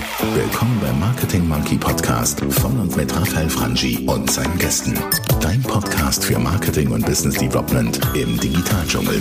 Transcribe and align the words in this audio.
Willkommen 0.00 0.80
beim 0.80 0.98
Marketing 0.98 1.46
Monkey 1.46 1.76
Podcast 1.76 2.40
von 2.40 2.80
und 2.80 2.96
mit 2.96 3.14
Raphael 3.14 3.50
Frangi 3.50 4.06
und 4.06 4.30
seinen 4.30 4.56
Gästen. 4.56 4.98
Dein 5.42 5.62
Podcast 5.62 6.24
für 6.24 6.38
Marketing 6.38 6.90
und 6.90 7.04
Business 7.04 7.36
Development 7.36 8.00
im 8.14 8.40
Digitaldschungel. 8.40 9.20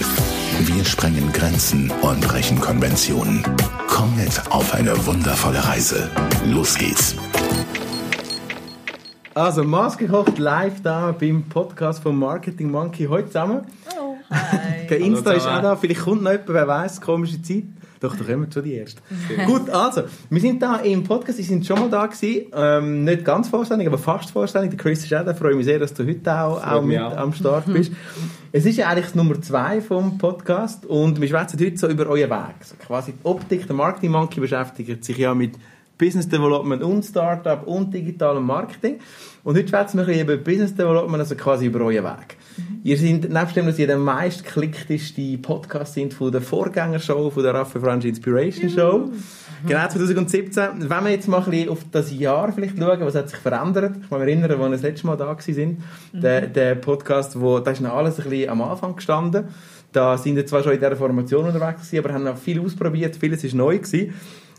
Wir 0.59 0.85
sprengen 0.85 1.33
Grenzen 1.33 1.91
und 2.01 2.21
brechen 2.21 2.61
Konventionen. 2.61 3.43
Komm 3.89 4.15
mit 4.15 4.41
auf 4.51 4.73
eine 4.73 5.05
wundervolle 5.05 5.61
Reise. 5.67 6.09
Los 6.45 6.77
geht's. 6.77 7.15
Also, 9.33 9.65
Maske 9.65 10.07
kocht 10.07 10.37
live 10.37 10.81
da 10.81 11.11
beim 11.11 11.43
Podcast 11.43 12.01
von 12.01 12.17
Marketing 12.17 12.71
Monkey 12.71 13.05
heute 13.05 13.27
zusammen. 13.27 13.65
Oh, 13.99 14.15
hi. 14.29 14.87
Der 14.89 14.99
Insta 14.99 15.31
Hallo 15.31 15.37
ist 15.37 15.45
auch 15.45 15.61
da, 15.61 15.75
vielleicht 15.75 16.01
kommt 16.01 16.23
noch 16.23 16.31
jemand, 16.31 16.49
wer 16.49 16.67
weiß, 16.67 17.01
komische 17.01 17.41
Zeit. 17.41 17.63
Doch, 17.99 18.15
da 18.15 18.23
kommen 18.23 18.45
wir 18.45 18.51
schon 18.51 18.63
die 18.63 18.75
Erste. 18.75 19.01
Gut, 19.45 19.69
also, 19.69 20.03
wir 20.29 20.41
sind 20.41 20.61
da 20.61 20.77
im 20.77 21.03
Podcast, 21.03 21.37
Sie 21.37 21.43
sind 21.43 21.65
schon 21.65 21.79
mal 21.79 21.89
da 21.89 22.05
gewesen, 22.05 22.45
ähm, 22.53 23.03
nicht 23.03 23.25
ganz 23.25 23.49
vollständig, 23.49 23.87
aber 23.87 23.97
fast 23.97 24.31
vollständig. 24.31 24.71
Der 24.71 24.79
Chris 24.79 25.03
ist 25.03 25.13
auch 25.13 25.25
da, 25.25 25.33
freue 25.33 25.55
mich 25.55 25.65
sehr, 25.65 25.79
dass 25.79 25.93
du 25.93 26.07
heute 26.07 26.33
auch, 26.33 26.65
auch 26.65 26.81
mit 26.81 26.99
auch. 26.99 27.17
am 27.17 27.33
Start 27.33 27.65
bist. 27.65 27.91
es 28.53 28.65
ist 28.65 28.77
ja 28.77 28.87
eigentlich 28.87 29.07
das 29.07 29.15
Nummer 29.15 29.41
zwei 29.41 29.81
vom 29.81 30.17
Podcast 30.17 30.85
und 30.85 31.19
wir 31.19 31.27
schwätzen 31.27 31.59
heute 31.59 31.77
so 31.77 31.87
über 31.87 32.07
euren 32.07 32.29
Weg. 32.29 32.63
So 32.63 32.75
quasi 32.75 33.11
die 33.11 33.25
Optik, 33.25 33.67
der 33.67 33.75
Marketing 33.75 34.11
Monkey 34.11 34.39
beschäftigt 34.39 35.03
sich 35.03 35.17
ja 35.17 35.35
mit 35.35 35.55
Business 35.99 36.27
Development 36.27 36.81
und 36.81 37.03
Startup 37.03 37.67
und 37.67 37.93
digitalem 37.93 38.45
Marketing. 38.45 38.99
Und 39.43 39.57
heute 39.57 39.67
schwätzen 39.67 39.97
wir 39.97 40.03
ein 40.03 40.07
bisschen 40.07 40.27
über 40.27 40.37
Business 40.37 40.73
Development, 40.73 41.19
also 41.19 41.35
quasi 41.35 41.67
über 41.67 41.81
euren 41.81 42.05
Weg. 42.05 42.37
Ihr 42.83 42.97
seid, 42.97 43.29
nebst 43.29 43.55
dem, 43.55 43.67
dass 43.67 43.77
ihr 43.77 43.87
der 43.87 43.97
meistklickteste 43.97 45.37
Podcast 45.37 45.93
sind 45.93 46.13
von 46.13 46.31
der 46.31 46.41
Vorgängershow, 46.41 47.29
von 47.29 47.43
der 47.43 47.53
Raffa 47.53 47.79
Franchi 47.79 48.09
Inspiration 48.09 48.69
Show. 48.69 49.09
Genau, 49.67 49.87
2017. 49.87 50.89
Wenn 50.89 51.03
wir 51.03 51.11
jetzt 51.11 51.27
mal 51.27 51.43
ein 51.43 51.51
bisschen 51.51 51.69
auf 51.69 51.79
das 51.91 52.17
Jahr 52.17 52.53
vielleicht 52.53 52.77
schauen, 52.77 53.01
was 53.01 53.15
hat 53.15 53.29
sich 53.29 53.39
verändert? 53.39 53.97
Ich 54.01 54.09
kann 54.09 54.19
mich 54.19 54.29
erinnern, 54.29 54.51
als 54.51 54.59
wir 54.59 54.69
das 54.69 54.81
letzte 54.81 55.07
Mal 55.07 55.17
da 55.17 55.27
waren, 55.27 55.83
der, 56.13 56.47
der 56.47 56.75
Podcast, 56.75 57.39
wo, 57.39 57.59
da 57.59 57.71
ist 57.71 57.81
noch 57.81 57.93
alles 57.93 58.19
ein 58.19 58.29
bisschen 58.29 58.49
am 58.49 58.61
Anfang 58.61 58.95
gestanden. 58.95 59.49
Da 59.91 60.17
sind 60.17 60.35
wir 60.35 60.45
zwar 60.45 60.63
schon 60.63 60.73
in 60.73 60.79
dieser 60.79 60.95
Formation 60.95 61.45
unterwegs 61.45 61.81
gewesen, 61.81 62.05
aber 62.05 62.13
haben 62.13 62.23
noch 62.23 62.37
viel 62.37 62.61
ausprobiert, 62.61 63.17
vieles 63.17 63.43
ist 63.43 63.55
neu 63.55 63.79
gewesen. 63.79 64.13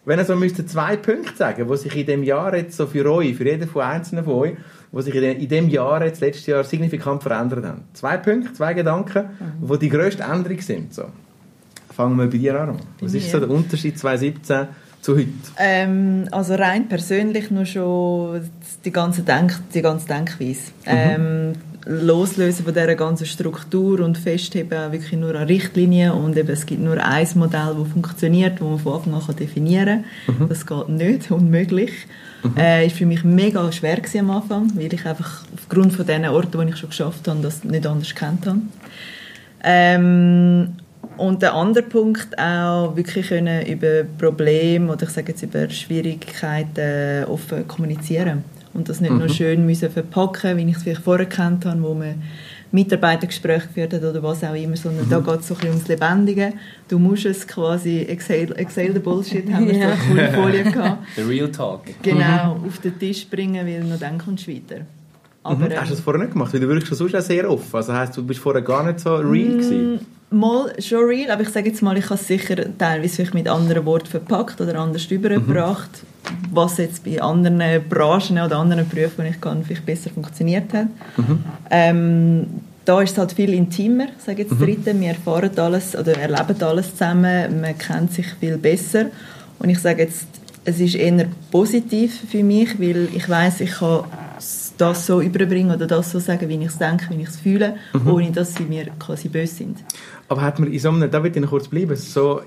Wenn 0.04 0.18
ihr 0.18 0.24
so 0.24 0.34
müsste 0.34 0.64
zwei 0.64 0.96
Punkte 0.96 1.36
sagen, 1.36 1.68
die 1.70 1.76
sich 1.76 1.94
in 1.96 2.06
dem 2.06 2.22
Jahr 2.22 2.54
jetzt 2.56 2.76
so 2.76 2.86
für 2.86 3.10
euch, 3.10 3.36
für 3.36 3.44
jeden 3.44 3.68
von 3.68 3.82
einzelnen 3.82 4.24
von 4.24 4.34
euch, 4.34 4.52
die 4.92 5.02
sich 5.02 5.14
in 5.14 5.48
dem- 5.48 5.68
Jahr 5.68 6.04
jetzt 6.04 6.20
letztes 6.20 6.46
Jahr 6.46 6.64
signifikant 6.64 7.22
verändert 7.22 7.64
haben. 7.64 7.82
Zwei 7.92 8.16
Punkte, 8.16 8.52
zwei 8.54 8.72
Gedanken, 8.74 9.24
die 9.60 9.78
die 9.78 9.88
grösste 9.88 10.22
Änderung 10.22 10.60
sind. 10.60 10.94
So. 10.94 11.04
Fangen 11.94 12.16
wir 12.16 12.26
bei 12.26 12.38
dir 12.38 12.58
an. 12.60 12.78
Was 13.00 13.14
ist 13.14 13.30
so 13.30 13.38
mir? 13.38 13.46
der 13.46 13.56
Unterschied 13.56 13.98
2017 13.98 14.68
zu 15.02 15.16
heute? 15.16 15.28
Ähm, 15.58 16.28
also 16.30 16.54
rein 16.54 16.88
persönlich 16.88 17.50
nur 17.50 17.66
schon 17.66 18.48
die 18.84 18.92
ganze, 18.92 19.22
Denk 19.22 19.52
die 19.74 19.82
ganze 19.82 20.06
Denkweise. 20.08 20.72
Ähm, 20.86 21.52
loslösen 21.86 22.64
von 22.64 22.74
dieser 22.74 22.94
ganzen 22.94 23.26
Struktur 23.26 24.00
und 24.00 24.18
festheben 24.18 24.92
wirklich 24.92 25.12
nur 25.12 25.34
an 25.34 25.46
Richtlinien 25.46 26.12
und 26.12 26.36
eben, 26.36 26.50
es 26.50 26.66
gibt 26.66 26.82
nur 26.82 27.02
ein 27.02 27.28
Modell, 27.34 27.76
das 27.78 27.88
funktioniert, 27.92 28.60
das 28.60 28.68
man 28.68 28.78
von 28.78 28.94
Anfang 28.94 29.14
an 29.14 29.36
definieren 29.36 30.04
kann. 30.26 30.48
Das 30.48 30.66
geht 30.66 30.88
nicht, 30.88 31.30
unmöglich. 31.30 31.92
Äh, 32.56 32.86
ist 32.86 32.96
für 32.96 33.06
mich 33.06 33.22
mega 33.22 33.70
schwer 33.70 34.00
am 34.18 34.30
Anfang, 34.30 34.70
weil 34.74 34.92
ich 34.92 35.04
einfach 35.06 35.42
aufgrund 35.54 35.92
von 35.92 36.06
den 36.06 36.26
Orten, 36.26 36.58
wo 36.58 36.62
ich 36.62 36.76
schon 36.76 36.88
geschafft 36.88 37.28
habe, 37.28 37.40
das 37.42 37.64
nicht 37.64 37.86
anders 37.86 38.14
kennt 38.14 38.46
habe. 38.46 38.60
Ähm, 39.62 40.74
und 41.16 41.42
der 41.42 41.54
andere 41.54 41.84
Punkt 41.84 42.38
auch 42.38 42.96
wirklich 42.96 43.28
können 43.28 43.66
über 43.66 44.04
Probleme 44.18 44.90
oder 44.90 45.02
ich 45.02 45.10
sage 45.10 45.32
jetzt 45.32 45.42
über 45.42 45.68
Schwierigkeiten 45.68 47.24
offen 47.24 47.68
kommunizieren 47.68 48.44
und 48.72 48.88
das 48.88 49.00
nicht 49.00 49.12
nur 49.12 49.28
schön 49.28 49.66
müssen 49.66 49.90
verpacken, 49.90 50.56
wie 50.56 50.70
ich 50.70 50.76
es 50.76 50.82
vielleicht 50.82 51.02
vorher 51.02 51.26
kennt 51.26 51.64
habe, 51.64 51.82
wo 51.82 51.94
man 51.94 52.22
Mitarbeitergespräche 52.72 53.66
geführt 53.66 53.94
hat 53.94 54.04
oder 54.04 54.22
was 54.22 54.44
auch 54.44 54.54
immer, 54.54 54.76
sondern 54.76 55.08
da 55.08 55.18
geht 55.18 55.40
es 55.40 55.48
so 55.48 55.54
ein 55.54 55.60
bisschen 55.60 55.74
ums 55.74 55.88
Lebendige. 55.88 56.52
Du 56.88 56.98
musst 56.98 57.26
es 57.26 57.46
quasi 57.46 58.02
exhale, 58.02 58.54
exhale 58.56 58.92
the 58.92 59.00
bullshit, 59.00 59.52
haben 59.52 59.66
wir 59.66 59.74
so 59.74 59.80
eine 59.80 59.96
coole 59.96 60.32
Folie 60.32 60.62
gehabt. 60.64 61.02
The 61.16 61.22
Real 61.22 61.50
Talk. 61.50 61.82
Genau, 62.02 62.60
auf 62.66 62.78
den 62.78 62.96
Tisch 62.98 63.26
bringen, 63.28 63.66
weil 63.66 63.82
nur 63.82 63.98
dann 63.98 64.18
kommst 64.18 64.46
du 64.46 64.52
weiter. 64.52 64.86
Aber, 65.42 65.56
Mhm. 65.66 65.72
Hast 65.72 65.72
du 65.72 65.76
ähm, 65.76 65.90
das 65.90 66.00
vorher 66.00 66.22
nicht 66.22 66.32
gemacht? 66.32 66.52
Weil 66.52 66.60
du 66.60 66.68
wirkst 66.68 66.88
schon 66.88 66.96
sonst 66.96 67.14
auch 67.14 67.20
sehr 67.20 67.50
offen. 67.50 67.74
Also 67.76 67.94
heisst, 67.94 68.16
du 68.16 68.24
bist 68.24 68.40
vorher 68.40 68.62
gar 68.62 68.84
nicht 68.84 69.00
so 69.00 69.14
real 69.16 69.56
gewesen. 69.56 70.00
Mal 70.32 70.72
schon 70.80 71.04
real, 71.06 71.30
aber 71.30 71.42
ich 71.42 71.48
sage 71.48 71.70
jetzt 71.70 71.82
mal, 71.82 71.96
ich 71.96 72.04
habe 72.04 72.14
es 72.14 72.26
sicher 72.26 72.56
teilweise 72.78 73.16
vielleicht 73.16 73.34
mit 73.34 73.48
anderen 73.48 73.84
Worten 73.84 74.06
verpackt 74.06 74.60
oder 74.60 74.78
anders 74.78 75.06
übergebracht, 75.06 75.90
was 76.52 76.76
jetzt 76.76 77.04
bei 77.04 77.20
anderen 77.20 77.60
Branchen 77.88 78.38
oder 78.38 78.58
anderen 78.58 78.88
Berufen, 78.88 79.24
die 79.24 79.30
ich 79.30 79.40
kann, 79.40 79.64
vielleicht 79.64 79.84
besser 79.86 80.10
funktioniert 80.10 80.72
hat. 80.72 80.86
Ähm, 81.70 82.46
da 82.84 83.00
ist 83.00 83.12
es 83.12 83.18
halt 83.18 83.32
viel 83.32 83.52
intimer, 83.54 84.06
sage 84.24 84.42
jetzt 84.42 84.60
dritte. 84.60 84.98
Wir 84.98 85.08
erfahren 85.08 85.50
alles 85.56 85.96
oder 85.96 86.16
erleben 86.16 86.62
alles 86.62 86.92
zusammen, 86.92 87.60
man 87.60 87.76
kennt 87.76 88.12
sich 88.12 88.26
viel 88.38 88.56
besser. 88.56 89.06
Und 89.58 89.68
ich 89.68 89.80
sage 89.80 90.02
jetzt, 90.02 90.26
es 90.64 90.78
ist 90.78 90.94
eher 90.94 91.26
positiv 91.50 92.20
für 92.30 92.44
mich, 92.44 92.78
weil 92.78 93.08
ich 93.14 93.28
weiß, 93.28 93.62
ich 93.62 93.72
kann 93.72 94.04
das 94.78 95.06
so 95.06 95.20
überbringen 95.20 95.74
oder 95.74 95.86
das 95.86 96.10
so 96.10 96.18
sagen, 96.18 96.48
wie 96.48 96.56
ich 96.56 96.66
es 96.66 96.78
denke, 96.78 97.06
wie 97.10 97.22
ich 97.22 97.28
es 97.28 97.38
fühle, 97.38 97.76
ohne 98.06 98.30
dass 98.30 98.54
sie 98.54 98.64
mir 98.64 98.86
quasi 98.98 99.28
böse 99.28 99.54
sind. 99.54 99.78
Aber 100.28 100.42
hat 100.42 100.58
man 100.58 100.72
in 100.72 100.78
so 100.78 100.90
einem, 100.90 101.10
da 101.10 101.22
will 101.22 101.32
ich 101.34 101.40
noch 101.40 101.50
kurz 101.50 101.68
bleiben, 101.68 101.96
so, 101.96 102.40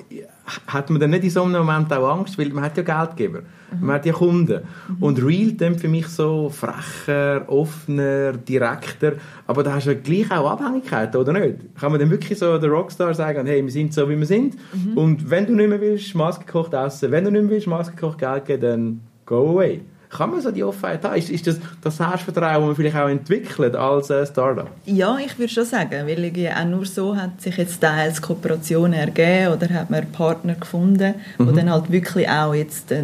hat 0.67 0.89
man 0.89 0.99
dann 0.99 1.09
nicht 1.09 1.25
in 1.25 1.29
so 1.29 1.43
einem 1.43 1.65
Moment 1.65 1.91
auch 1.91 2.17
Angst, 2.17 2.37
weil 2.37 2.49
man 2.49 2.63
hat 2.63 2.77
ja 2.77 2.83
Geldgeber, 2.83 3.41
man 3.79 3.95
hat 3.95 4.05
ja 4.05 4.13
Kunden. 4.13 4.61
Und 4.99 5.23
Real 5.23 5.51
dann 5.51 5.77
für 5.77 5.89
mich 5.89 6.07
so 6.07 6.49
frecher, 6.49 7.43
offener, 7.47 8.33
direkter, 8.33 9.13
aber 9.47 9.63
da 9.63 9.73
hast 9.75 9.87
du 9.87 9.91
ja 9.91 9.99
gleich 9.99 10.31
auch 10.31 10.49
Abhängigkeiten, 10.51 11.19
oder 11.19 11.33
nicht? 11.33 11.75
Kann 11.79 11.91
man 11.91 11.99
dann 11.99 12.09
wirklich 12.09 12.39
so 12.39 12.57
der 12.57 12.69
Rockstar 12.69 13.13
sagen, 13.13 13.45
hey, 13.45 13.63
wir 13.63 13.71
sind 13.71 13.93
so, 13.93 14.09
wie 14.09 14.17
wir 14.17 14.25
sind? 14.25 14.55
Und 14.95 15.29
wenn 15.29 15.45
du 15.45 15.53
nicht 15.53 15.69
mehr 15.69 15.81
willst, 15.81 16.15
Maske 16.15 16.45
kocht 16.45 16.73
essen, 16.73 17.11
wenn 17.11 17.25
du 17.25 17.31
nicht 17.31 17.43
mehr 17.43 17.51
willst, 17.51 17.67
Maske 17.67 17.95
kocht 17.97 18.19
Geld 18.19 18.45
geben, 18.45 18.61
dann 18.61 19.01
go 19.25 19.49
away. 19.51 19.81
Kann 20.16 20.29
man 20.29 20.41
so 20.41 20.51
die 20.51 20.63
Offenheit 20.63 21.03
haben? 21.03 21.16
Ist, 21.16 21.29
ist 21.29 21.47
das 21.47 21.57
das 21.81 21.97
Selbstvertrauen, 21.97 22.56
das 22.56 22.66
man 22.66 22.75
vielleicht 22.75 22.96
auch 22.96 23.09
entwickelt 23.09 23.75
als 23.75 24.09
äh, 24.09 24.25
Startup? 24.25 24.69
Ja, 24.85 25.18
ich 25.18 25.38
würde 25.40 25.51
schon 25.51 25.66
sagen, 25.66 26.07
weil 26.07 26.51
auch 26.56 26.66
nur 26.66 26.85
so 26.85 27.16
hat 27.16 27.41
sich 27.41 27.57
jetzt 27.57 27.81
teils 27.81 28.22
Kooperationen 28.22 28.94
ergeben 28.94 29.53
oder 29.53 29.69
hat 29.69 29.90
man 29.90 30.06
Partner 30.12 30.56
gefunden, 30.56 31.16
die 31.40 31.53
dann 31.56 31.72
halt 31.72 31.91
wirklich 31.91 32.29
auch 32.29 32.53
jetzt 32.53 32.91
äh, 32.91 33.03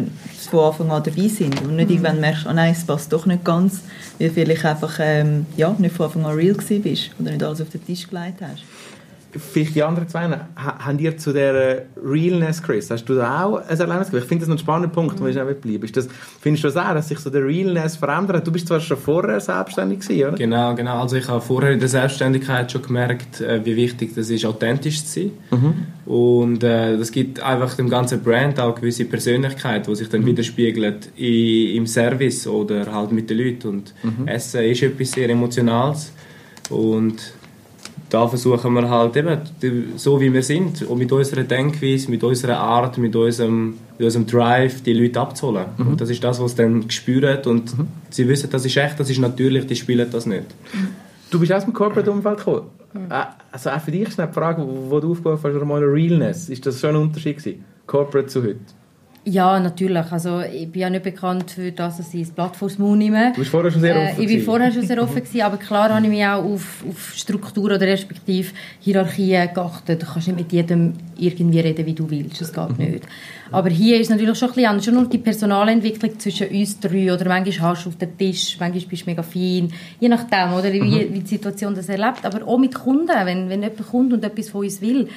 von 0.50 0.60
Anfang 0.60 0.90
an 0.90 1.02
dabei 1.02 1.28
sind 1.28 1.60
und 1.62 1.76
nicht 1.76 1.90
irgendwann 1.90 2.20
merkst, 2.20 2.46
oh 2.48 2.52
nein, 2.52 2.72
es 2.72 2.84
passt 2.84 3.12
doch 3.12 3.26
nicht 3.26 3.44
ganz, 3.44 3.80
weil 4.18 4.30
vielleicht 4.30 4.64
einfach 4.64 4.98
ähm, 5.00 5.46
ja, 5.56 5.74
nicht 5.78 5.94
von 5.94 6.06
Anfang 6.06 6.26
an 6.26 6.34
real 6.34 6.54
gewesen 6.54 6.82
bist 6.82 7.10
oder 7.18 7.30
nicht 7.30 7.42
alles 7.42 7.60
auf 7.60 7.70
den 7.70 7.84
Tisch 7.84 8.08
gelegt 8.08 8.40
hast. 8.40 8.62
Vielleicht 9.38 9.74
die 9.76 9.82
anderen 9.82 10.08
zwei, 10.08 10.28
ha- 10.28 10.78
haben 10.84 10.98
dir 10.98 11.16
zu 11.16 11.32
der 11.32 11.82
Realness, 12.02 12.62
Chris, 12.62 12.90
hast 12.90 13.04
du 13.04 13.14
da 13.14 13.44
auch 13.44 13.56
ein 13.58 13.68
Erlebnis 13.78 14.10
gehabt? 14.10 14.14
Ich 14.24 14.24
finde 14.28 14.40
das 14.42 14.48
noch 14.48 14.56
ein 14.56 14.58
spannender 14.58 14.88
Punkt, 14.88 15.20
wo 15.20 15.26
ich 15.26 15.40
auch 15.40 15.46
bleiben 15.46 15.84
ist 15.84 15.96
das, 15.96 16.08
Findest 16.40 16.64
du 16.64 16.68
das 16.68 16.76
auch, 16.76 16.94
dass 16.94 17.08
sich 17.08 17.18
so 17.20 17.30
der 17.30 17.44
Realness 17.46 17.96
verändert? 17.96 18.46
Du 18.46 18.50
bist 18.50 18.66
zwar 18.66 18.80
schon 18.80 18.96
vorher 18.96 19.38
selbstständig 19.40 20.00
gewesen, 20.00 20.28
oder? 20.28 20.36
Genau, 20.36 20.74
genau. 20.74 21.02
Also 21.02 21.16
ich 21.16 21.28
habe 21.28 21.40
vorher 21.40 21.70
in 21.72 21.78
der 21.78 21.88
Selbstständigkeit 21.88 22.72
schon 22.72 22.82
gemerkt, 22.82 23.40
äh, 23.40 23.64
wie 23.64 23.76
wichtig 23.76 24.14
das 24.14 24.30
ist, 24.30 24.44
authentisch 24.44 25.04
zu 25.04 25.20
sein. 25.20 25.30
Und 26.06 26.64
äh, 26.64 26.96
das 26.98 27.12
gibt 27.12 27.40
einfach 27.40 27.74
dem 27.74 27.88
ganzen 27.88 28.22
Brand 28.22 28.58
auch 28.58 28.72
eine 28.72 28.74
gewisse 28.80 29.04
Persönlichkeit, 29.04 29.86
die 29.86 29.94
sich 29.94 30.08
dann 30.08 30.26
widerspiegelt 30.26 31.10
i- 31.18 31.76
im 31.76 31.86
Service 31.86 32.46
oder 32.46 32.92
halt 32.92 33.12
mit 33.12 33.30
den 33.30 33.38
Leuten. 33.38 33.68
Und 33.68 33.94
Essen 34.26 34.62
ist 34.64 34.82
etwas 34.82 35.12
sehr 35.12 35.28
Emotionales. 35.30 36.12
Und 36.68 37.34
da 38.10 38.28
versuchen 38.28 38.74
wir 38.74 38.90
halt 38.90 39.16
eben, 39.16 39.38
so 39.96 40.20
wie 40.20 40.32
wir 40.32 40.42
sind, 40.42 40.82
und 40.82 40.98
mit 40.98 41.10
unserer 41.12 41.44
Denkweise, 41.44 42.10
mit 42.10 42.22
unserer 42.22 42.58
Art, 42.58 42.98
mit 42.98 43.16
unserem, 43.16 43.74
mit 43.96 44.04
unserem 44.04 44.26
Drive, 44.26 44.82
die 44.82 44.92
Leute 44.92 45.20
abzuholen. 45.20 45.66
Und 45.78 46.00
das 46.00 46.10
ist 46.10 46.22
das, 46.22 46.40
was 46.40 46.50
sie 46.52 46.56
dann 46.58 46.90
spüren 46.90 47.38
und 47.46 47.74
sie 48.10 48.28
wissen, 48.28 48.50
das 48.50 48.64
ist 48.66 48.76
echt, 48.76 48.98
das 49.00 49.08
ist 49.08 49.18
natürlich, 49.18 49.66
die 49.66 49.76
spielen 49.76 50.10
das 50.10 50.26
nicht. 50.26 50.44
Du 51.30 51.38
bist 51.38 51.52
aus 51.52 51.64
dem 51.64 51.72
Corporate-Umfeld 51.72 52.38
gekommen. 52.38 52.62
Äh, 53.08 53.22
Also 53.52 53.70
auch 53.70 53.80
für 53.80 53.92
dich 53.92 54.08
ist 54.08 54.18
die 54.18 54.26
Frage, 54.32 54.62
wo 54.62 54.90
wo 54.90 55.00
du 55.00 55.12
aufgeworfen 55.12 55.54
hast, 55.54 55.64
mal 55.64 55.82
Realness. 55.82 56.48
Ist 56.48 56.66
das 56.66 56.80
schon 56.80 56.90
ein 56.90 57.02
Unterschied 57.02 57.38
gewesen? 57.38 57.64
Corporate 57.86 58.26
zu 58.28 58.42
heute? 58.42 58.58
Ja, 59.24 59.60
natürlich. 59.60 60.10
Also, 60.10 60.40
ich 60.40 60.70
bin 60.72 60.80
ja 60.80 60.88
nicht 60.90 61.02
bekannt 61.02 61.50
für 61.50 61.70
das, 61.72 61.98
dass 61.98 62.14
ich 62.14 62.22
das 62.22 62.30
Blatt 62.30 62.56
vors 62.56 62.78
Maul 62.78 62.96
nehme. 62.96 63.32
Du 63.34 63.40
bist 63.40 63.50
vorher 63.50 63.70
schon 63.70 63.82
sehr 63.82 63.94
offen 63.94 64.06
Äh, 64.06 64.10
ich 64.12 64.16
bin 64.16 64.26
gewesen. 64.28 64.44
vorher 64.46 64.72
schon 64.72 64.82
sehr 64.86 65.02
offen 65.02 65.16
gewesen, 65.22 65.42
aber 65.42 65.56
klar 65.58 65.90
habe 65.94 66.02
ich 66.06 66.10
mich 66.10 66.24
auch 66.24 66.42
auf, 66.42 66.82
auf 66.88 67.12
Struktur 67.14 67.64
oder 67.66 67.80
respektive 67.82 68.48
Hierarchien 68.80 69.52
geachtet. 69.52 70.00
Du 70.02 70.06
kannst 70.06 70.28
nicht 70.28 70.38
mit 70.38 70.52
jedem 70.52 70.94
irgendwie 71.18 71.60
reden, 71.60 71.84
wie 71.84 71.92
du 71.92 72.08
willst. 72.08 72.40
Das 72.40 72.50
geht 72.50 72.78
nicht. 72.78 73.04
Aber 73.52 73.68
hier 73.68 74.00
ist 74.00 74.08
natürlich 74.10 74.38
schon 74.38 74.48
ein 74.48 74.54
bisschen 74.54 74.70
anders. 74.70 74.84
Schon 74.86 74.94
nur 74.94 75.06
die 75.06 75.18
Personalentwicklung 75.18 76.18
zwischen 76.18 76.48
uns 76.48 76.80
drei 76.80 77.12
oder 77.12 77.28
manchmal 77.28 77.70
hast 77.72 77.84
du 77.84 77.90
auf 77.90 77.96
den 77.96 78.16
Tisch, 78.16 78.56
manchmal 78.58 78.84
bist 78.88 79.02
du 79.02 79.10
mega 79.10 79.22
fein. 79.22 79.70
Je 80.00 80.08
nachdem, 80.08 80.54
oder, 80.54 80.72
wie, 80.72 81.12
wie 81.12 81.20
die 81.20 81.26
Situation 81.26 81.74
das 81.74 81.90
erlebt. 81.90 82.24
Aber 82.24 82.46
auch 82.48 82.58
mit 82.58 82.74
Kunden, 82.74 83.08
wenn, 83.24 83.50
wenn 83.50 83.62
jemand 83.62 83.86
kommt 83.90 84.12
und 84.14 84.24
etwas 84.24 84.48
von 84.48 84.62
uns 84.64 84.80
will, 84.80 85.08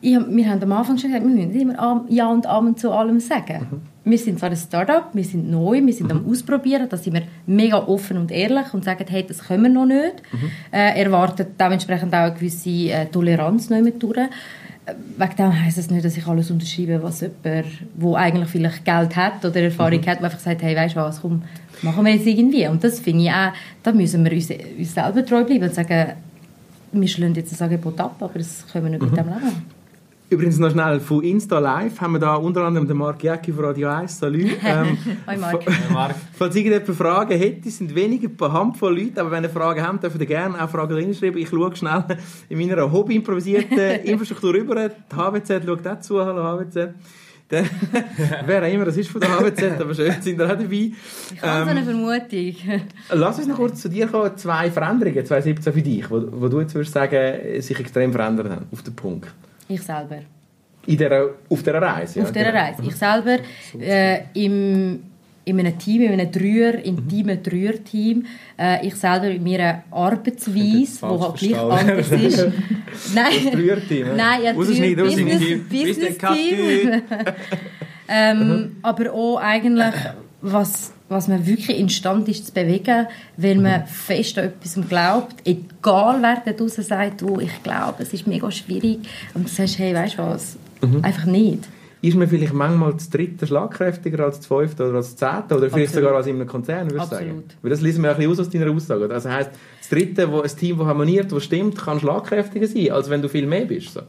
ich, 0.00 0.18
wir 0.18 0.50
haben 0.50 0.62
am 0.62 0.72
Anfang 0.72 0.96
schon 0.98 1.10
gesagt, 1.10 1.26
wir 1.26 1.34
müssen 1.34 1.60
immer 1.60 2.04
Ja 2.08 2.28
und 2.30 2.46
Amen 2.46 2.76
zu 2.76 2.90
allem 2.90 3.20
sagen. 3.20 3.66
Mhm. 3.70 4.10
Wir 4.10 4.18
sind 4.18 4.38
zwar 4.38 4.50
ein 4.50 4.56
Start-up, 4.56 5.10
wir 5.12 5.24
sind 5.24 5.50
neu, 5.50 5.84
wir 5.84 5.92
sind 5.92 6.12
mhm. 6.12 6.20
am 6.20 6.30
Ausprobieren, 6.30 6.88
da 6.88 6.96
sind 6.96 7.14
wir 7.14 7.22
mega 7.46 7.76
offen 7.76 8.16
und 8.16 8.30
ehrlich 8.30 8.72
und 8.72 8.84
sagen, 8.84 9.04
hey, 9.08 9.24
das 9.26 9.46
können 9.46 9.64
wir 9.64 9.70
noch 9.70 9.84
nicht. 9.84 10.22
Mhm. 10.32 10.50
Äh, 10.72 11.02
erwartet 11.02 11.48
dementsprechend 11.60 12.14
auch 12.14 12.18
eine 12.18 12.34
gewisse 12.34 12.70
äh, 12.70 13.06
Toleranz 13.06 13.68
noch 13.68 13.80
mit 13.80 14.02
durch. 14.02 14.16
Äh, 14.16 14.26
wegen 15.18 15.36
dem 15.36 15.64
heisst 15.64 15.76
es 15.76 15.90
nicht, 15.90 16.04
dass 16.04 16.16
ich 16.16 16.26
alles 16.26 16.50
unterschreibe, 16.50 17.02
was 17.02 17.20
jemand, 17.20 17.44
der 17.44 18.14
eigentlich 18.14 18.48
vielleicht 18.48 18.84
Geld 18.86 19.16
hat 19.16 19.44
oder 19.44 19.60
Erfahrung 19.60 20.00
mhm. 20.00 20.06
hat, 20.06 20.24
einfach 20.24 20.38
sagt, 20.38 20.62
hey, 20.62 20.74
weißt 20.74 20.96
du 20.96 21.00
was, 21.00 21.20
komm, 21.20 21.42
machen 21.82 22.04
wir 22.06 22.14
jetzt 22.14 22.26
irgendwie. 22.26 22.66
Und 22.68 22.82
das 22.82 23.00
finde 23.00 23.24
ich 23.24 23.30
auch, 23.30 23.52
da 23.82 23.92
müssen 23.92 24.24
wir 24.24 24.32
uns, 24.32 24.48
uns 24.50 24.94
selber 24.94 25.26
treu 25.26 25.44
bleiben 25.44 25.64
und 25.64 25.74
sagen, 25.74 26.12
wir 26.92 27.08
schlagen 27.08 27.34
jetzt 27.34 27.52
das 27.52 27.60
Angebot 27.60 28.00
ab, 28.00 28.16
aber 28.20 28.38
das 28.38 28.66
können 28.72 28.86
wir 28.86 28.90
nicht 28.92 29.02
mhm. 29.02 29.10
mit 29.10 29.18
dem 29.18 29.26
leben. 29.26 29.79
Übrigens 30.30 30.60
noch 30.60 30.70
schnell, 30.70 31.00
von 31.00 31.24
Insta 31.24 31.58
Live 31.58 32.00
haben 32.00 32.12
wir 32.12 32.20
da 32.20 32.36
unter 32.36 32.62
anderem 32.62 32.86
den 32.86 32.96
Marc 32.96 33.20
Jäcki 33.24 33.52
von 33.52 33.64
Radio 33.64 33.88
1. 33.88 34.16
Salut. 34.16 34.40
Ähm, 34.64 34.96
Hi 35.26 35.36
Marc. 35.36 35.64
Marc. 35.92 36.14
Falls 36.34 36.54
irgendjemand 36.54 36.96
Fragen 36.96 37.36
hätte, 37.36 37.68
sind 37.68 37.92
weniger 37.96 38.28
ein 38.28 38.52
Handvoll 38.52 38.96
Leute, 38.96 39.20
aber 39.20 39.32
wenn 39.32 39.42
ihr 39.42 39.50
Fragen 39.50 39.82
habt, 39.82 40.04
dürft 40.04 40.20
ihr 40.20 40.26
gerne 40.26 40.62
auch 40.62 40.70
Fragen 40.70 40.94
reinschreiben. 40.94 41.40
Ich 41.40 41.48
schaue 41.48 41.74
schnell 41.74 42.04
in 42.48 42.58
meiner 42.58 42.92
hobby-improvisierten 42.92 43.78
Infrastruktur 44.04 44.54
rüber. 44.54 44.88
Die 44.88 45.16
HWZ 45.16 45.64
schaut 45.66 45.86
auch 45.88 46.00
zu. 46.00 46.24
Hallo 46.24 46.44
HWZ. 46.44 46.94
wer 48.46 48.62
auch 48.62 48.72
immer 48.72 48.84
das 48.84 48.96
ist 48.98 49.10
von 49.10 49.20
der 49.20 49.30
HWZ, 49.30 49.80
aber 49.80 49.94
schön 49.96 50.14
sind 50.20 50.38
da 50.38 50.44
auch 50.44 50.50
dabei. 50.50 50.92
Ich 51.34 51.42
habe 51.42 51.58
ähm, 51.58 51.64
so 51.64 51.70
eine 51.70 51.82
Vermutung. 51.82 52.82
Lass 53.10 53.38
uns 53.38 53.48
noch 53.48 53.56
kurz 53.56 53.82
zu 53.82 53.88
dir 53.88 54.06
kommen. 54.06 54.36
Zwei 54.36 54.70
Veränderungen 54.70 55.26
2017 55.26 55.72
für 55.72 55.82
dich, 55.82 56.08
wo, 56.08 56.22
wo 56.30 56.46
du 56.46 56.60
jetzt 56.60 56.76
würdest 56.76 56.94
sagen, 56.94 57.60
sich 57.60 57.80
extrem 57.80 58.12
verändert 58.12 58.48
haben, 58.48 58.66
auf 58.70 58.82
den 58.84 58.94
Punkt. 58.94 59.26
Ich 59.70 59.82
selber. 59.82 60.18
In 60.86 60.98
der, 60.98 61.30
auf 61.48 61.62
dieser 61.62 61.80
Reise? 61.80 62.18
Ja, 62.18 62.24
auf 62.24 62.32
dieser 62.32 62.46
genau. 62.46 62.58
Reise. 62.58 62.82
Ich 62.82 62.96
selber 62.96 63.36
äh, 63.78 64.22
im, 64.34 65.00
in 65.44 65.60
einem 65.60 65.78
Team, 65.78 66.02
in 66.02 66.12
einem 66.12 66.32
Dreier, 66.32 66.74
intimen 66.84 67.38
mhm. 67.38 67.42
Dreier-Team. 67.42 68.26
Äh, 68.58 68.86
ich 68.86 68.96
selber 68.96 69.28
in 69.28 69.44
meiner 69.44 69.84
Arbeitsweise, 69.90 70.98
die 71.00 71.06
halt 71.06 71.36
gleich 71.36 71.58
anders 71.58 72.10
ist. 72.10 72.38
Nein. 73.14 73.32
Das 73.44 73.52
Dreier-Team? 73.52 74.06
Nein, 74.16 74.42
ja, 74.42 74.52
Business, 74.52 74.96
Business, 74.96 75.68
Business 75.68 76.18
Team. 76.18 77.02
ähm, 78.08 78.76
aber 78.82 79.12
auch 79.12 79.36
eigentlich, 79.36 79.94
was 80.42 80.92
was 81.10 81.26
man 81.26 81.44
wirklich 81.44 81.76
instand 81.76 82.28
ist 82.28 82.46
zu 82.46 82.52
bewegen, 82.52 83.06
weil 83.36 83.56
man 83.56 83.80
mhm. 83.80 83.86
fest 83.86 84.38
an 84.38 84.44
etwas 84.44 84.78
glaubt, 84.88 85.34
egal 85.44 86.22
wer 86.22 86.40
da 86.44 86.52
draußen 86.52 86.84
sagt, 86.84 87.22
wo 87.22 87.40
ich 87.40 87.62
glaube, 87.64 87.96
es 87.98 88.14
ist 88.14 88.28
mega 88.28 88.50
schwierig 88.50 89.00
und 89.34 89.48
du 89.48 89.52
sagst, 89.52 89.78
hey, 89.80 89.92
weißt 89.92 90.18
du 90.18 90.18
was, 90.18 90.56
mhm. 90.80 91.04
einfach 91.04 91.26
nicht. 91.26 91.64
Ist 92.02 92.16
man 92.16 92.28
vielleicht 92.28 92.54
manchmal 92.54 92.94
das 92.94 93.10
dritte 93.10 93.46
schlagkräftiger 93.46 94.24
als 94.24 94.38
das 94.38 94.46
fünfte 94.46 94.84
oder 94.84 94.92
das 94.94 95.16
zehnte 95.16 95.56
oder 95.56 95.68
vielleicht 95.68 95.88
Absolut. 95.88 95.94
sogar 95.94 96.16
als 96.16 96.26
in 96.28 96.36
einem 96.36 96.46
Konzern, 96.46 96.90
würde 96.90 97.04
ich 97.04 97.10
sagen? 97.10 97.44
Weil 97.60 97.70
das 97.70 97.82
lesen 97.82 98.02
wir 98.02 98.10
ein 98.10 98.16
bisschen 98.16 98.32
aus 98.32 98.40
aus 98.40 98.48
deiner 98.48 98.70
Aussage. 98.70 99.12
Also 99.12 99.28
heisst, 99.28 99.50
das 99.80 99.88
dritte, 99.88 100.30
wo 100.32 100.40
ein 100.40 100.48
Team, 100.48 100.78
das 100.78 100.86
harmoniert, 100.86 101.30
das 101.30 101.44
stimmt, 101.44 101.76
kann 101.76 102.00
schlagkräftiger 102.00 102.68
sein, 102.68 102.92
als 102.92 103.10
wenn 103.10 103.20
du 103.20 103.28
viel 103.28 103.46
mehr 103.46 103.66
bist. 103.66 103.92
So. 103.92 104.00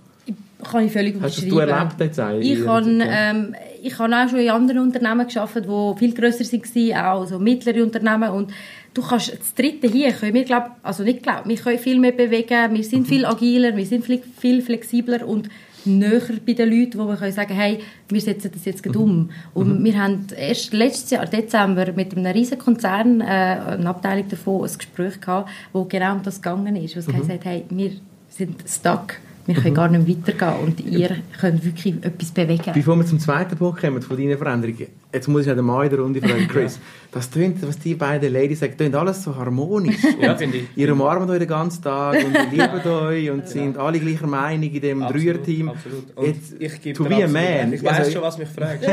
Kann 0.63 0.85
ich 0.85 0.93
völlig 0.93 1.15
Hast 1.19 1.41
du 1.49 1.57
erlebt 1.57 1.99
jetzt 1.99 2.19
eigentlich? 2.19 2.59
Ich 2.59 2.67
habe, 2.67 2.87
ähm, 2.87 3.55
ich 3.81 3.97
habe 3.99 4.15
auch 4.15 4.29
schon 4.29 4.39
in 4.39 4.49
anderen 4.49 4.79
Unternehmen 4.79 5.27
gearbeitet, 5.27 5.65
die 5.65 5.99
viel 5.99 6.13
grösser 6.13 6.45
waren, 6.45 7.05
auch 7.05 7.27
so 7.27 7.39
mittlere 7.39 7.83
Unternehmen 7.83 8.29
und 8.29 8.51
du 8.93 9.01
kannst 9.01 9.37
das 9.37 9.53
dritte 9.53 9.87
hier 9.87 10.11
können 10.11 10.33
wir 10.33 10.43
glaub, 10.43 10.71
also 10.83 11.03
nicht 11.03 11.23
glauben, 11.23 11.49
wir 11.49 11.57
können 11.57 11.79
viel 11.79 11.99
mehr 11.99 12.11
bewegen, 12.11 12.73
wir 12.73 12.83
sind 12.83 13.07
viel 13.07 13.25
agiler, 13.25 13.75
wir 13.75 13.85
sind 13.85 14.05
viel 14.05 14.61
flexibler 14.61 15.27
und 15.27 15.49
näher 15.85 16.21
bei 16.45 16.53
den 16.53 16.69
Leuten, 16.69 16.99
wo 16.99 17.07
wir 17.07 17.15
können 17.15 17.31
sagen, 17.31 17.53
hey, 17.53 17.79
wir 18.09 18.21
setzen 18.21 18.51
das 18.53 18.65
jetzt 18.65 18.85
um. 18.95 19.31
Und 19.55 19.79
mhm. 19.79 19.83
wir 19.83 19.99
haben 19.99 20.27
erst 20.37 20.73
letztes 20.73 21.09
Jahr, 21.09 21.25
Dezember, 21.25 21.91
mit 21.93 22.15
einem 22.15 22.31
riesen 22.31 22.59
Konzern, 22.59 23.21
äh, 23.21 23.23
eine 23.23 23.89
Abteilung 23.89 24.27
davon, 24.29 24.63
ein 24.63 24.77
Gespräch 24.77 25.19
gehabt, 25.19 25.49
wo 25.73 25.85
genau 25.85 26.13
um 26.13 26.23
das 26.23 26.41
gegangen 26.41 26.75
ist, 26.75 26.95
wo 26.95 26.99
es 26.99 27.07
mhm. 27.07 27.13
gesagt 27.13 27.31
hat, 27.31 27.45
hey, 27.45 27.65
wir 27.69 27.91
sind 28.29 28.63
stuck 28.67 29.15
wir 29.55 29.61
können 29.61 29.73
mhm. 29.73 29.75
gar 29.75 29.87
nicht 29.89 30.27
weitergehen 30.27 30.63
und 30.63 30.79
ihr 30.79 31.17
könnt 31.39 31.63
wirklich 31.65 31.95
etwas 32.01 32.31
bewegen. 32.31 32.71
Bevor 32.73 32.95
wir 32.95 33.05
zum 33.05 33.19
zweiten 33.19 33.57
Punkt 33.57 33.81
kommen, 33.81 34.01
von 34.01 34.17
deinen 34.17 34.37
Veränderungen, 34.37 34.87
jetzt 35.13 35.27
muss 35.27 35.41
ich 35.41 35.47
ja 35.47 35.55
den 35.55 35.65
Mann 35.65 35.83
in 35.83 35.89
der 35.89 35.99
Runde 35.99 36.21
fragen, 36.21 36.47
Chris, 36.49 36.79
das 37.11 37.29
tönt, 37.29 37.61
was 37.67 37.77
die 37.77 37.95
beiden 37.95 38.31
Ladies 38.31 38.61
sagen, 38.61 38.77
tönt 38.77 38.95
alles 38.95 39.21
so 39.23 39.35
harmonisch. 39.35 39.97
ja, 40.21 40.35
finde 40.37 40.59
ich. 40.59 40.63
Ihr 40.77 40.93
umarmt 40.93 41.29
euch 41.29 41.39
den 41.39 41.47
ganzen 41.47 41.83
Tag 41.83 42.15
und 42.23 42.51
liebt 42.51 42.85
euch 42.85 43.29
und 43.29 43.47
sind 43.49 43.77
alle 43.77 43.99
gleicher 43.99 44.27
Meinung 44.27 44.69
in 44.71 44.81
dem 44.81 44.99
Dreier-Team. 45.01 45.69
Absolut. 45.69 46.03
Jetzt, 46.25 46.53
ich 46.57 46.81
gebe 46.81 46.97
to 46.97 47.03
be 47.03 47.23
a 47.23 47.27
man. 47.27 47.73
Ich 47.73 47.83
weiß 47.83 47.99
also, 47.99 48.11
schon, 48.11 48.21
was 48.21 48.37
mich 48.37 48.47
fragt. 48.55 48.87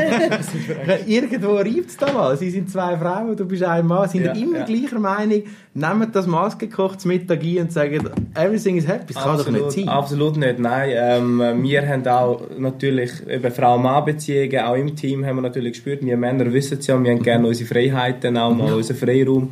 Irgendwo 1.07 1.55
reibt 1.55 1.89
es 1.89 1.95
da 1.95 2.11
mal. 2.11 2.35
Sie 2.35 2.49
sind 2.49 2.69
zwei 2.69 2.97
Frauen, 2.97 3.37
du 3.37 3.45
bist 3.45 3.63
ein 3.63 3.87
Mann, 3.87 4.09
sind 4.09 4.25
ja, 4.25 4.33
immer 4.33 4.59
ja. 4.59 4.65
gleicher 4.65 4.99
Meinung, 4.99 5.43
nehmen 5.73 6.11
das 6.11 6.27
maßgekochtes 6.27 7.05
Mittag 7.05 7.41
ein 7.41 7.59
und 7.59 7.71
sagen, 7.71 8.09
everything 8.35 8.75
is 8.75 8.85
happy. 8.85 9.13
Das 9.13 9.23
kann 9.23 9.37
doch 9.37 9.49
nicht 9.49 9.71
sein. 9.71 9.87
Absolut 9.87 10.35
nicht, 10.35 10.59
nein. 10.59 10.91
Ähm, 10.93 11.63
wir 11.63 11.87
haben 11.87 12.05
auch 12.05 12.41
natürlich 12.57 13.11
Frau-Mann-Beziehungen, 13.55 14.59
auch 14.59 14.75
im 14.75 14.93
Team 14.95 15.25
haben 15.25 15.37
wir 15.37 15.43
natürlich 15.43 15.73
gespürt, 15.73 16.05
wir 16.05 16.17
Männer 16.17 16.51
wissen 16.51 16.79
es 16.79 16.87
ja, 16.87 17.01
wir 17.01 17.11
haben 17.11 17.23
gerne 17.23 17.47
unsere 17.47 17.67
Freiheiten, 18.09 18.37
auch 18.37 18.53
mal 18.53 18.73
unseren 18.73 18.97
Freiraum. 18.97 19.51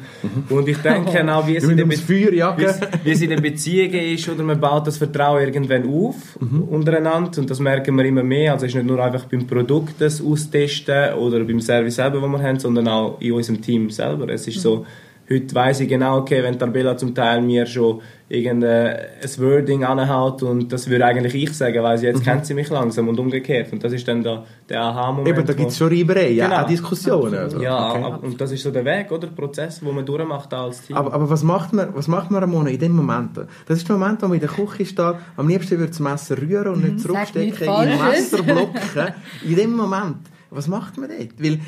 Und 0.49 0.67
ich 0.67 0.77
denke 0.77 1.33
auch, 1.33 1.47
wie 1.47 1.55
es, 1.55 1.63
in 1.63 1.77
der, 1.77 1.89
wie 1.89 3.11
es 3.11 3.21
in 3.21 3.29
der 3.29 3.41
Beziehung 3.41 3.91
ist, 3.91 4.29
oder 4.29 4.43
man 4.43 4.59
baut 4.59 4.87
das 4.87 4.97
Vertrauen 4.97 5.41
irgendwann 5.41 5.87
auf 5.87 6.39
mhm. 6.39 6.63
untereinander 6.63 7.39
und 7.39 7.49
das 7.49 7.59
merken 7.59 7.95
wir 7.95 8.05
immer 8.05 8.23
mehr. 8.23 8.53
Also 8.53 8.65
es 8.65 8.71
ist 8.71 8.75
nicht 8.75 8.87
nur 8.87 9.03
einfach 9.03 9.25
beim 9.25 9.45
Produkt 9.45 9.95
das 9.99 10.21
austesten 10.21 11.13
oder 11.13 11.43
beim 11.43 11.59
Service 11.59 11.95
selber, 11.95 12.21
wo 12.21 12.27
wir 12.27 12.41
haben, 12.41 12.59
sondern 12.59 12.87
auch 12.87 13.19
in 13.19 13.31
unserem 13.33 13.61
Team 13.61 13.89
selber. 13.89 14.29
Es 14.29 14.47
ist 14.47 14.61
so, 14.61 14.85
heute 15.29 15.55
weiss 15.55 15.79
ich 15.79 15.89
genau, 15.89 16.19
okay, 16.19 16.41
wenn 16.43 16.57
Tarbella 16.57 16.95
zum 16.97 17.13
Teil 17.13 17.41
mir 17.41 17.65
schon 17.65 18.01
irgendein 18.29 18.97
Wording 19.37 19.83
anhaut 19.85 20.43
und 20.43 20.71
das 20.71 20.89
würde 20.89 21.05
eigentlich 21.05 21.35
ich 21.35 21.53
sagen, 21.53 21.81
weil 21.81 22.01
jetzt 22.01 22.19
mhm. 22.19 22.23
kennt 22.23 22.45
sie 22.45 22.53
mich 22.53 22.69
langsam 22.69 23.07
und 23.07 23.19
umgekehrt 23.19 23.71
und 23.71 23.83
das 23.83 23.93
ist 23.93 24.07
dann 24.07 24.21
da 24.21 24.45
der 24.67 24.81
Aha-Moment. 24.81 25.27
Eben, 25.27 25.45
da 25.45 25.53
gibt 25.53 25.71
es 25.71 25.77
schon 25.77 25.87
Reibereien, 25.87 26.49
genau. 26.49 26.61
auch 26.61 26.67
Diskussionen. 26.67 27.35
Also. 27.35 27.61
Ja, 27.61 27.93
okay. 27.93 28.25
und 28.25 28.41
das 28.41 28.51
ist 28.51 28.63
so 28.63 28.71
der 28.71 28.83
Weg, 28.83 29.11
oder? 29.11 29.27
Der 29.27 29.35
Prozess, 29.35 29.79
den 29.79 29.95
man 29.95 30.05
durchmacht 30.05 30.53
als 30.53 30.85
Team. 30.85 30.97
Aber, 30.97 31.13
aber 31.13 31.29
was 31.29 31.43
macht 31.43 31.73
man, 31.73 31.95
was 31.95 32.07
macht 32.07 32.31
man 32.31 32.41
Ramona, 32.41 32.69
in 32.69 32.79
dem 32.79 32.93
Moment? 32.93 33.37
Das 33.65 33.77
ist 33.77 33.87
der 33.87 33.97
Moment, 33.97 34.21
wo 34.21 34.27
man 34.27 34.35
in 34.35 34.41
der 34.41 34.49
Küche 34.49 34.85
steht, 34.85 35.15
am 35.37 35.47
liebsten 35.47 35.77
würde 35.77 35.91
das 35.91 35.99
Messer 35.99 36.41
rühren 36.41 36.73
und 36.73 36.83
nicht 36.83 36.93
mhm, 36.95 36.99
zurückstecken, 36.99 37.67
in 37.67 37.89
den 37.89 37.99
Messerblocken. 37.99 39.13
in 39.45 39.55
dem 39.55 39.75
Moment, 39.75 40.17
was 40.49 40.67
macht 40.67 40.97
man 40.97 41.09
dort? 41.09 41.41
Weil 41.41 41.59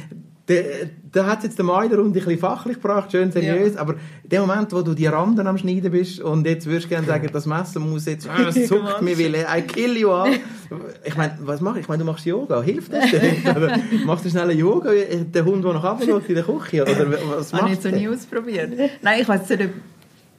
da 1.11 1.25
hat 1.25 1.43
jetzt 1.43 1.57
der 1.57 1.65
Mai 1.65 1.87
der 1.87 1.99
Runde 1.99 2.19
ein 2.19 2.25
bisschen 2.25 2.39
fachlich 2.39 2.75
gebracht, 2.75 3.11
schön 3.11 3.31
seriös, 3.31 3.75
ja. 3.75 3.81
aber 3.81 3.93
in 4.23 4.29
dem 4.29 4.41
Moment, 4.41 4.71
wo 4.71 4.81
du 4.81 4.93
die 4.93 5.05
Randen 5.07 5.45
am 5.45 5.57
Schneiden 5.57 5.91
bist 5.91 6.19
und 6.21 6.45
jetzt 6.45 6.65
würdest 6.65 6.85
du 6.85 6.89
gerne 6.89 7.07
sagen, 7.07 7.29
das 7.31 7.45
Messer 7.45 7.79
muss 7.79 8.05
jetzt, 8.05 8.27
es 8.47 8.67
zuckt 8.67 9.01
mir, 9.01 9.17
will 9.17 9.35
I 9.35 9.61
kill 9.61 9.97
you 9.97 10.09
all. 10.09 10.31
Ich 11.03 11.15
meine, 11.15 11.37
was 11.41 11.61
mach 11.61 11.75
ich? 11.75 11.81
Ich 11.81 11.87
meine, 11.87 12.03
du 12.03 12.05
machst 12.05 12.25
Yoga, 12.25 12.61
hilft 12.61 12.93
das 12.93 13.09
denn? 13.11 13.43
Machst 14.05 14.25
du 14.25 14.29
schnell 14.29 14.51
Yoga, 14.51 14.91
der 14.91 15.45
Hund, 15.45 15.65
der 15.65 15.73
noch 15.73 15.83
runter 15.83 16.21
in 16.27 16.35
der 16.35 16.43
Küche, 16.43 16.83
oder 16.83 17.11
was? 17.37 17.53
Habe 17.53 17.71
ich 17.71 17.83
noch 17.83 17.91
nie 17.91 18.07
ausprobiert. 18.07 18.71
Nein, 19.01 19.21
ich 19.21 19.27
weiß 19.27 19.49
nicht, 19.49 19.69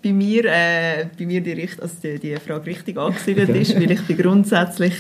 bei 0.03 0.13
mir, 0.13 0.45
äh, 0.47 1.07
bei 1.19 1.27
mir 1.27 1.41
die, 1.41 1.69
also 1.81 1.95
die, 2.03 2.19
die 2.19 2.37
Frage 2.37 2.67
richtig 2.67 2.97
angesiedelt 2.97 3.49
ist, 3.57 3.75
weil 3.77 3.91
ich 3.91 4.07
bin 4.07 4.17
grundsätzlich 4.17 4.95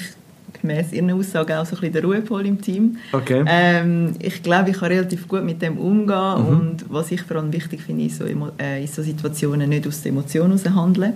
gemäß 0.60 0.92
ihren 0.92 1.10
Aussagen 1.10 1.52
auch 1.52 1.66
so 1.66 1.76
ein 1.76 1.80
bisschen 1.80 1.92
der 1.92 2.04
Ruhepol 2.04 2.46
im 2.46 2.60
Team. 2.60 2.98
Okay. 3.12 3.44
Ähm, 3.46 4.14
ich 4.18 4.42
glaube, 4.42 4.70
ich 4.70 4.78
kann 4.78 4.88
relativ 4.88 5.28
gut 5.28 5.44
mit 5.44 5.62
dem 5.62 5.78
umgehen 5.78 6.42
mhm. 6.42 6.48
und 6.48 6.84
was 6.88 7.10
ich 7.10 7.22
vor 7.22 7.36
allem 7.36 7.52
wichtig 7.52 7.82
finde, 7.82 8.04
ist 8.04 8.18
so, 8.18 8.24
äh, 8.24 8.80
in 8.80 8.86
so 8.86 9.02
Situationen 9.02 9.68
nicht 9.68 9.86
aus 9.86 10.02
der 10.02 10.12
Emotion 10.12 10.46
heraus 10.46 10.64
handeln. 10.64 11.14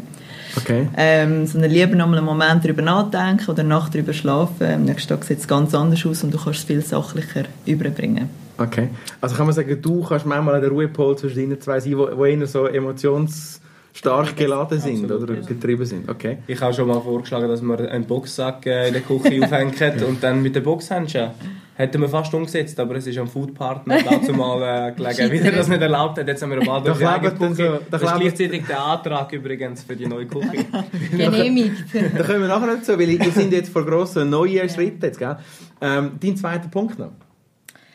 Okay. 0.56 0.88
Ähm, 0.96 1.46
sondern 1.46 1.70
lieber 1.70 1.96
noch 1.96 2.06
mal 2.06 2.18
einen 2.18 2.26
Moment 2.26 2.64
darüber 2.64 2.82
nachdenken 2.82 3.50
oder 3.50 3.62
Nacht 3.62 3.94
darüber 3.94 4.12
schlafen. 4.12 4.66
Am 4.66 4.84
nächsten 4.84 5.08
Tag 5.08 5.24
sieht 5.24 5.40
es 5.40 5.48
ganz 5.48 5.74
anders 5.74 6.06
aus 6.06 6.22
und 6.22 6.32
du 6.32 6.38
kannst 6.38 6.60
es 6.60 6.64
viel 6.64 6.80
sachlicher 6.82 7.44
überbringen. 7.66 8.28
Okay. 8.56 8.88
Also 9.20 9.34
kann 9.34 9.46
man 9.46 9.54
sagen, 9.54 9.80
du 9.80 10.02
kannst 10.02 10.26
manchmal 10.26 10.60
der 10.60 10.70
Ruhepol 10.70 11.16
zwischen 11.18 11.40
ihnen 11.40 11.60
zwei 11.60 11.80
sein, 11.80 11.98
wo, 11.98 12.08
wo 12.16 12.24
eher 12.24 12.46
so 12.46 12.66
emotions 12.66 13.60
stark 13.94 14.36
geladen 14.36 14.80
sind 14.80 15.04
Absolut, 15.04 15.30
oder 15.30 15.40
getrieben 15.40 15.86
sind. 15.86 16.08
Okay. 16.08 16.38
Ich 16.48 16.60
habe 16.60 16.74
schon 16.74 16.88
mal 16.88 17.00
vorgeschlagen, 17.00 17.48
dass 17.48 17.62
man 17.62 17.86
einen 17.86 18.04
Boxsack 18.04 18.66
äh, 18.66 18.88
in 18.88 18.94
der 18.94 19.02
Küche 19.02 19.40
aufhängt 19.42 20.02
und 20.02 20.22
dann 20.22 20.42
mit 20.42 20.54
den 20.56 20.62
Boxhandschuhen. 20.64 21.30
Hätten 21.76 22.00
wir 22.00 22.08
fast 22.08 22.32
umgesetzt, 22.32 22.78
aber 22.78 22.94
es 22.96 23.06
ist 23.06 23.18
am 23.18 23.26
Foodpartner 23.26 23.98
dazu 24.02 24.32
mal 24.32 24.90
äh, 24.90 24.92
gelegen, 24.96 25.32
wie 25.32 25.38
er 25.38 25.52
das 25.52 25.66
nicht 25.66 25.82
erlaubt 25.82 26.18
hat. 26.18 26.28
Jetzt 26.28 26.42
haben 26.42 26.50
wir 26.50 26.60
durch 26.60 26.98
die 26.98 27.06
eigene 27.06 27.32
Küche. 27.32 27.54
So, 27.54 27.78
das 27.90 28.02
ist 28.02 28.14
gleichzeitig 28.14 28.66
der 28.66 28.84
Antrag 28.84 29.32
übrigens 29.32 29.82
für 29.82 29.96
die 29.96 30.06
neue 30.06 30.26
Küche. 30.26 30.66
Genehmigt. 31.10 31.84
da 31.92 32.22
können 32.22 32.42
wir 32.42 32.48
nachher 32.48 32.74
nicht 32.74 32.86
so, 32.86 32.92
weil 32.92 33.18
wir 33.18 33.32
sind 33.32 33.52
jetzt 33.52 33.70
vor 33.70 33.84
grossen 33.84 34.30
neuen 34.30 34.68
Schritten 34.68 35.04
jetzt, 35.04 35.18
gell? 35.18 35.36
Ähm, 35.80 36.12
dein 36.20 36.36
zweiter 36.36 36.68
Punkt 36.68 36.98
noch. 36.98 37.10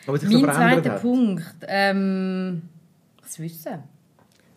mein 0.08 0.18
so 0.18 0.42
zweiter 0.42 0.92
hat. 0.92 1.02
Punkt, 1.02 1.56
ähm, 1.68 2.64
das 3.22 3.40
Wissen 3.40 3.84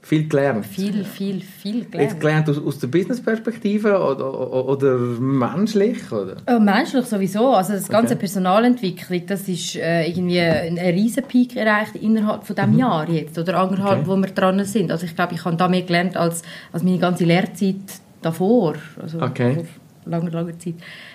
viel 0.05 0.29
gelernt. 0.29 0.67
Viel, 0.67 1.05
viel, 1.05 1.41
viel 1.41 1.79
Jetzt 1.79 1.91
gelernt. 1.93 2.21
gelernt 2.21 2.51
aus, 2.51 2.59
aus 2.59 2.79
der 2.81 2.89
Business-Perspektive 2.89 3.99
oder, 4.01 4.35
oder, 4.53 4.69
oder 4.69 4.97
menschlich? 4.99 6.11
Oder? 6.11 6.37
Oh, 6.51 6.59
menschlich 6.59 7.05
sowieso. 7.07 7.51
Also 7.53 7.75
das 7.75 7.89
ganze 7.89 8.15
Okay. 8.15 8.21
Personalentwicklung, 8.21 9.23
das 9.27 9.49
ist 9.49 9.77
äh, 9.77 10.07
irgendwie 10.09 10.41
ein, 10.41 10.77
ein 10.79 10.95
riesen 10.95 11.23
Peak 11.25 11.55
erreicht 11.57 11.95
innerhalb 11.95 12.45
von 12.45 12.57
diesem 12.57 12.77
Jahr 12.79 13.09
jetzt 13.09 13.39
oder 13.39 13.59
anderthalb, 13.61 13.99
Mhm. 14.01 14.11
Okay. 14.11 14.19
wo 14.21 14.27
wir 14.27 14.31
dran 14.35 14.65
sind. 14.65 14.91
Also 14.91 15.07
ich 15.07 15.15
glaube, 15.15 15.35
ich 15.35 15.45
habe 15.45 15.57
da 15.57 15.69
mehr 15.69 15.83
gelernt 15.83 16.17
als, 16.17 16.43
als 16.73 16.83
meine 16.83 16.99
ganze 16.99 17.25
Lehrzeit 17.25 17.77
davor. 18.23 18.75
Also 19.01 19.21
Okay. 19.23 19.55
vor 19.55 19.65
langer, 20.05 20.31
langer 20.31 20.59
Zeit. 20.59 20.75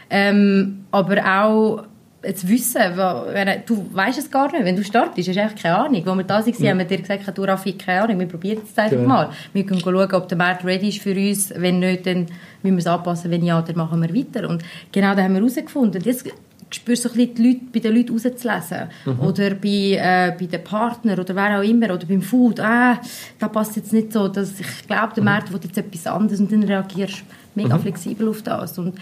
Ähm, 0.09 0.85
aber 0.91 1.17
auch 1.41 1.83
jetzt 2.27 2.47
wissen, 2.47 2.81
du 3.65 3.85
weißt 3.93 4.19
es 4.19 4.29
gar 4.29 4.51
nicht, 4.51 4.63
wenn 4.65 4.75
du 4.75 4.83
startest, 4.83 5.27
hast 5.29 5.35
du 5.35 5.41
echt 5.41 5.63
keine 5.63 5.77
Ahnung. 5.77 6.01
Wo 6.05 6.13
wir 6.15 6.23
da 6.23 6.35
waren, 6.45 6.53
haben 6.69 6.77
wir 6.79 6.85
dir 6.85 6.97
gesagt, 6.97 7.37
du 7.37 7.43
Raffi, 7.43 7.73
keine 7.73 8.01
Ahnung, 8.03 8.19
wir 8.19 8.27
probieren 8.27 8.61
es 8.63 8.77
einfach 8.77 8.97
Genau. 8.97 9.07
mal. 9.07 9.29
Wir 9.53 9.65
können 9.65 9.79
schauen, 9.79 10.11
ob 10.13 10.27
der 10.27 10.37
Markt 10.37 10.63
ready 10.65 10.89
ist 10.89 10.99
für 11.01 11.15
uns. 11.15 11.53
Wenn 11.55 11.79
nicht, 11.79 12.05
dann 12.05 12.27
müssen 12.63 12.75
wir 12.75 12.79
es 12.79 12.87
anpassen. 12.87 13.31
Wenn 13.31 13.43
ja, 13.43 13.61
dann 13.61 13.77
machen 13.77 14.01
wir 14.01 14.13
weiter. 14.15 14.47
Und 14.49 14.63
genau 14.91 15.15
das 15.15 15.23
haben 15.23 15.33
wir 15.33 15.39
herausgefunden. 15.41 16.01
Und 16.01 16.05
Jetzt 16.05 16.25
spürst 16.69 17.05
du 17.05 17.09
so 17.09 17.15
ein 17.15 17.17
bisschen 17.17 17.35
die 17.35 17.47
Leute, 17.47 17.61
bei 17.73 17.79
den 17.79 17.95
Leuten 17.95 18.11
rauszulesen. 18.11 18.89
Oder 19.21 19.49
bei, 19.51 19.69
äh, 19.69 20.35
bei 20.37 20.45
den 20.47 20.63
Partnern 20.63 21.19
oder 21.19 21.33
wer 21.35 21.59
auch 21.59 21.63
immer. 21.63 21.93
Oder 21.93 22.05
beim 22.05 22.21
Food. 22.21 22.59
Ah, 22.59 22.99
da 23.39 23.47
passt 23.47 23.75
jetzt 23.77 23.93
nicht 23.93 24.11
so. 24.11 24.27
Das, 24.27 24.59
ich 24.59 24.85
glaube, 24.87 25.13
der 25.15 25.23
Markt 25.23 25.51
will 25.53 25.59
jetzt 25.63 25.77
etwas 25.77 26.05
anderes. 26.07 26.39
Und 26.41 26.51
dann 26.51 26.63
reagierst 26.63 27.19
du 27.19 27.23
mega 27.63 27.77
flexibel 27.77 28.27
auf 28.27 28.41
das. 28.41 28.77
Und 28.77 28.95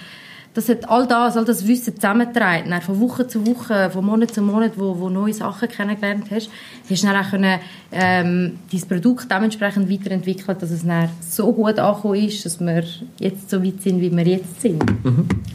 das 0.55 0.69
hat 0.69 0.89
all 0.89 1.05
das, 1.05 1.35
all 1.35 1.43
das 1.43 1.67
Wissen 1.67 1.95
zusammengetragen, 1.95 2.69
dann 2.69 2.81
von 2.81 2.99
Woche 3.01 3.27
zu 3.27 3.45
Woche, 3.45 3.89
von 3.91 4.05
Monat 4.05 4.33
zu 4.33 4.41
Monat, 4.41 4.71
wo, 4.77 4.97
wo 4.97 5.09
neue 5.09 5.33
Sachen 5.33 5.67
kennengelernt 5.67 6.25
hast, 6.31 6.49
hast 6.89 7.03
du 7.03 7.07
dann 7.07 7.23
auch 7.23 7.29
können, 7.29 7.59
ähm, 7.91 8.59
dein 8.71 8.81
Produkt 8.87 9.29
dementsprechend 9.29 9.91
weiterentwickeln, 9.91 10.57
dass 10.57 10.71
es 10.71 10.85
dann 10.85 11.09
so 11.19 11.51
gut 11.51 11.77
angekommen 11.77 12.15
ist, 12.15 12.45
dass 12.45 12.61
wir 12.61 12.83
jetzt 13.19 13.49
so 13.49 13.61
weit 13.61 13.81
sind, 13.81 13.99
wie 13.99 14.15
wir 14.15 14.25
jetzt 14.25 14.61
sind. 14.61 14.81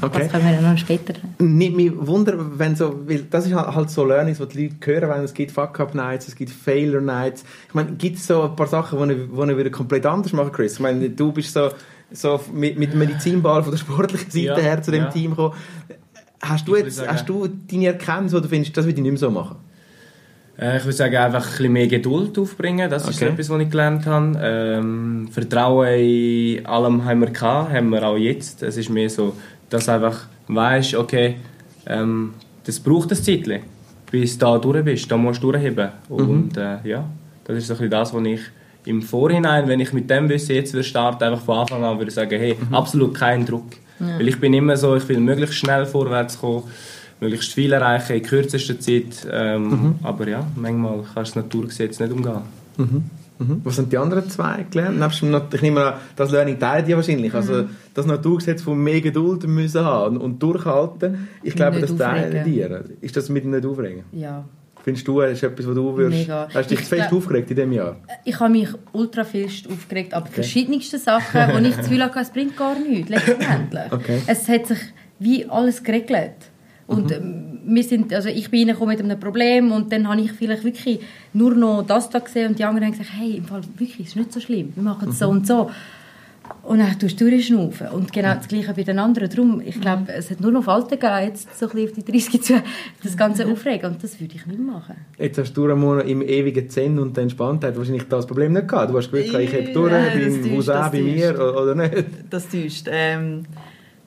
Okay. 0.02 0.20
Das 0.20 0.32
können 0.32 0.44
wir 0.44 0.52
ja 0.52 0.60
noch 0.60 0.78
später. 0.78 1.14
Nicht 1.38 1.74
mich 1.74 1.92
Wunder, 1.94 2.34
wenn 2.58 2.76
so, 2.76 3.00
weil 3.06 3.22
das 3.30 3.46
ist 3.46 3.54
halt 3.54 3.74
halt 3.74 3.90
so 3.90 4.04
Learnings, 4.04 4.38
die 4.38 4.46
die 4.48 4.62
Leute 4.64 4.76
hören, 4.86 5.10
wenn 5.10 5.24
es 5.24 5.34
gibt 5.34 5.52
Fuck-Up-Nights, 5.52 6.28
es 6.28 6.36
gibt 6.36 6.50
Failure-Nights. 6.50 7.44
Ich 7.68 7.74
meine, 7.74 7.92
gibt 7.92 8.16
es 8.16 8.26
so 8.26 8.42
ein 8.42 8.56
paar 8.56 8.66
Sachen, 8.66 8.98
die 9.08 9.14
ich, 9.14 9.30
die 9.30 9.50
ich 9.50 9.58
wieder 9.58 9.70
komplett 9.70 10.04
anders 10.06 10.32
machen, 10.32 10.52
Chris? 10.52 10.74
Ich 10.74 10.80
meine, 10.80 11.08
du 11.08 11.32
bist 11.32 11.54
so, 11.54 11.70
so 12.12 12.40
mit, 12.52 12.78
mit 12.78 12.92
dem 12.92 12.98
Medizinball 12.98 13.62
von 13.62 13.70
der 13.72 13.78
sportlichen 13.78 14.30
Seite 14.30 14.46
Ja, 14.46 14.56
her 14.58 14.82
zu 14.82 14.90
dem 14.90 15.04
ja. 15.04 15.10
Team 15.10 15.30
gekommen. 15.30 15.54
Hast 16.42 16.66
du 16.66 16.76
jetzt, 16.76 16.96
sagen- 16.96 17.10
hast 17.12 17.28
du 17.28 17.46
deine 17.70 17.86
Erkenntnis, 17.88 18.32
wo 18.32 18.40
du 18.40 18.48
findest, 18.48 18.76
das 18.76 18.84
würde 18.86 18.96
ich 18.98 19.02
nicht 19.02 19.12
mehr 19.12 19.18
so 19.18 19.30
machen? 19.30 19.56
Äh, 20.58 20.78
ich 20.78 20.84
würde 20.84 20.92
sagen, 20.96 21.16
einfach 21.16 21.44
ein 21.44 21.50
bisschen 21.50 21.72
mehr 21.72 21.86
Geduld 21.86 22.38
aufbringen. 22.38 22.90
Das 22.90 23.08
ist 23.08 23.16
Okay. 23.22 23.32
etwas, 23.32 23.48
was 23.50 23.60
ich 23.60 23.70
gelernt 23.70 24.06
habe. 24.06 24.38
Ähm, 24.42 25.28
Vertrauen 25.30 25.88
in 25.98 26.66
allem 26.66 27.04
haben 27.04 27.20
wir 27.20 27.30
gehabt, 27.30 27.72
haben 27.72 27.90
wir 27.90 28.02
auch 28.06 28.16
jetzt. 28.16 28.62
Es 28.62 28.76
ist 28.76 28.88
mehr 28.90 29.08
so, 29.10 29.34
dass 29.68 29.86
du 29.86 29.92
einfach 29.92 30.26
weißt, 30.48 30.94
okay, 30.96 31.36
ähm, 31.86 32.34
das 32.64 32.80
braucht 32.80 33.10
ein 33.10 33.16
Zeitchen, 33.16 33.60
bis 34.10 34.36
du 34.38 34.44
da 34.46 34.58
durch 34.58 34.84
bist. 34.84 35.10
Da 35.10 35.16
musst 35.16 35.42
du 35.42 35.50
durchheben. 35.52 35.90
Und 36.08 36.56
äh, 36.56 36.78
ja, 36.84 37.04
das 37.44 37.56
ist 37.58 37.66
so 37.68 37.74
ein 37.74 37.78
bisschen 37.78 37.90
das, 37.90 38.12
was 38.14 38.24
ich 38.24 38.40
im 38.84 39.02
Vorhinein, 39.02 39.68
wenn 39.68 39.80
ich 39.80 39.92
mit 39.92 40.08
dem 40.08 40.28
Wissen 40.28 40.54
jetzt 40.54 40.72
würde 40.72 40.84
starten, 40.84 41.24
einfach 41.24 41.44
von 41.44 41.58
Anfang 41.58 41.84
an 41.84 41.98
würde 41.98 42.10
sagen, 42.10 42.38
hey, 42.38 42.56
absolut 42.70 43.14
keinen 43.14 43.46
Druck. 43.46 43.66
Weil 43.98 44.28
ich 44.28 44.40
bin 44.40 44.54
immer 44.54 44.76
so, 44.78 44.96
ich 44.96 45.06
will 45.08 45.20
möglichst 45.20 45.56
schnell 45.56 45.84
vorwärts 45.84 46.40
kommen, 46.40 46.62
möglichst 47.20 47.52
viel 47.52 47.72
erreichen 47.72 48.16
in 48.16 48.22
kürzester 48.22 48.80
Zeit. 48.80 49.26
Ähm, 49.30 49.96
Aber 50.02 50.26
ja, 50.26 50.46
manchmal 50.56 51.04
kannst 51.14 51.36
du 51.36 51.40
das 51.40 51.44
Naturgesetz 51.44 52.00
nicht 52.00 52.12
umgehen. 52.12 52.40
Mhm. 52.78 53.04
Was 53.64 53.76
sind 53.76 53.90
die 53.90 53.96
anderen 53.96 54.28
zwei 54.28 54.66
gelernt? 54.70 55.02
Ich 55.54 55.62
nehme 55.62 55.84
an, 55.84 55.94
das 56.14 56.30
Learning 56.30 56.58
teilen 56.58 56.86
die 56.86 56.94
wahrscheinlich. 56.94 57.34
Also 57.34 57.64
das 57.94 58.04
Naturgesetz 58.04 58.62
von 58.62 58.78
mehr 58.78 59.00
Geduld 59.00 59.46
müssen 59.46 59.82
haben 59.82 60.16
und, 60.16 60.22
und 60.22 60.42
durchhalten. 60.42 61.28
Ich 61.42 61.54
glaube, 61.54 61.76
Nicht 61.76 61.90
das 61.90 61.96
teilen 61.96 62.44
die. 62.44 62.66
Ist 63.00 63.16
das 63.16 63.30
mit 63.30 63.44
dem 63.44 63.52
nicht 63.52 63.64
aufregen? 63.64 64.04
Ja. 64.12 64.44
Findest 64.82 65.06
du, 65.06 65.20
das 65.20 65.32
ist 65.32 65.42
etwas, 65.42 65.66
was 65.66 65.74
du 65.74 65.96
würdest... 65.96 66.22
Mega. 66.22 66.48
Hast 66.52 66.70
du 66.70 66.74
dich 66.74 66.84
Ich 66.84 66.88
fest 66.88 67.12
aufgeregt 67.12 67.50
in 67.50 67.56
diesem 67.56 67.72
Jahr? 67.72 67.96
Ich 68.24 68.40
habe 68.40 68.50
mich 68.50 68.68
ultra 68.92 69.24
fest 69.24 69.68
aufgeregt, 69.70 70.14
aber 70.14 70.26
verschiedenste 70.26 70.98
Sachen, 70.98 71.52
wo 71.52 71.58
ich 71.58 71.76
das 71.76 71.78
Gefühl 71.78 72.02
hatte, 72.02 72.20
es 72.20 72.30
bringt 72.30 72.56
gar 72.56 72.78
nichts, 72.78 73.10
letztendlich. 73.10 73.92
Okay. 73.92 74.22
Es 74.26 74.48
hat 74.48 74.66
sich 74.66 74.78
wie 75.18 75.46
alles 75.46 75.82
geregelt. 75.82 76.32
Und 76.86 77.12
ähm, 77.12 77.60
wir 77.64 77.84
sind, 77.84 78.12
also 78.12 78.28
ich 78.28 78.50
bin 78.50 78.68
reingekommen 78.68 78.96
mit 78.96 79.04
einem 79.04 79.20
Problem 79.20 79.70
und 79.70 79.92
dann 79.92 80.08
habe 80.08 80.20
ich 80.22 80.32
vielleicht 80.32 80.64
wirklich 80.64 81.00
nur 81.32 81.54
noch 81.54 81.84
das 81.86 82.10
da 82.10 82.18
gesehen 82.18 82.48
und 82.48 82.58
die 82.58 82.64
anderen 82.64 82.86
haben 82.86 82.98
gesagt, 82.98 83.10
hey, 83.16 83.36
im 83.36 83.44
Fall 83.44 83.60
wirklich, 83.76 84.00
es 84.00 84.08
ist 84.08 84.16
nicht 84.16 84.32
so 84.32 84.40
schlimm, 84.40 84.72
wir 84.74 84.82
machen 84.82 85.10
es 85.10 85.18
so 85.20 85.28
und 85.28 85.46
so. 85.46 85.70
Und 86.62 86.78
dann 86.78 86.98
tust 86.98 87.20
du 87.20 87.28
durchschnaufen. 87.30 87.88
Und 87.88 88.12
genau 88.12 88.34
das 88.34 88.46
Gleiche 88.48 88.72
bei 88.74 88.82
den 88.82 88.98
anderen. 88.98 89.28
Darum, 89.28 89.60
ich 89.64 89.80
glaube, 89.80 90.12
es 90.12 90.30
hat 90.30 90.40
nur 90.40 90.52
noch 90.52 90.64
Falten 90.64 90.90
gegeben, 90.90 91.24
jetzt 91.24 91.58
so 91.58 91.66
ein 91.66 91.72
bisschen 91.72 91.88
auf 91.88 92.04
die 92.06 92.12
30 92.12 92.42
zu, 92.42 92.62
das 93.02 93.16
Ganze 93.16 93.46
aufregen. 93.46 93.92
Und 93.92 94.02
das 94.04 94.20
würde 94.20 94.34
ich 94.34 94.46
nicht 94.46 94.60
machen. 94.60 94.94
Jetzt 95.18 95.38
hast 95.38 95.52
du 95.54 95.66
Ramona 95.66 96.02
im 96.02 96.22
ewigen 96.22 96.68
Zen 96.68 96.98
und 96.98 97.16
der 97.16 97.22
Entspanntheit 97.24 97.76
wahrscheinlich 97.76 98.04
das 98.08 98.26
Problem 98.26 98.52
nicht 98.52 98.68
gehabt. 98.68 98.90
Du 98.92 98.96
hast 98.98 99.10
gewusst, 99.10 99.34
ich 99.34 99.52
habe 99.54 99.72
durch, 99.72 99.92
Nein, 99.92 100.04
das 100.04 100.32
beim 100.34 100.42
täuscht, 100.42 100.54
Cousin, 100.54 100.74
das 100.74 100.90
bei 100.92 101.00
mir 101.02 101.34
täuscht. 101.34 101.56
oder 101.56 101.74
nicht. 101.74 102.04
Das 102.30 102.48
täuscht. 102.48 102.86
Ähm, 102.90 103.42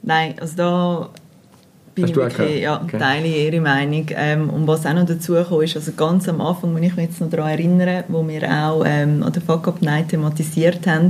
nein, 0.02 0.36
also 0.40 0.56
da 0.56 1.10
bin 1.96 2.04
Hast 2.06 2.10
ich 2.10 2.16
du 2.16 2.22
auch 2.24 2.40
wirklich, 2.40 2.62
ja, 2.62 2.82
Okay. 2.84 2.98
teile 2.98 3.28
ihre 3.28 3.62
Meinung. 3.62 4.06
Ähm, 4.16 4.50
und 4.50 4.66
was 4.68 4.86
auch 4.86 4.94
noch 4.94 5.06
dazu 5.06 5.34
kam, 5.34 5.62
ist, 5.62 5.76
also 5.76 5.92
ganz 5.92 6.28
am 6.30 6.42
Anfang, 6.42 6.74
wenn 6.76 6.84
ich 6.84 6.96
mich 6.96 7.06
jetzt 7.06 7.22
noch 7.22 7.30
daran 7.30 7.52
erinnere, 7.52 8.04
wo 8.08 8.28
wir 8.28 8.44
auch 8.50 8.84
ähm, 8.86 9.22
an 9.22 9.32
der 9.34 9.42
Fuck 9.42 9.68
Up 9.68 9.82
Night 9.82 10.10
thematisiert 10.10 10.88
haben, 10.88 11.10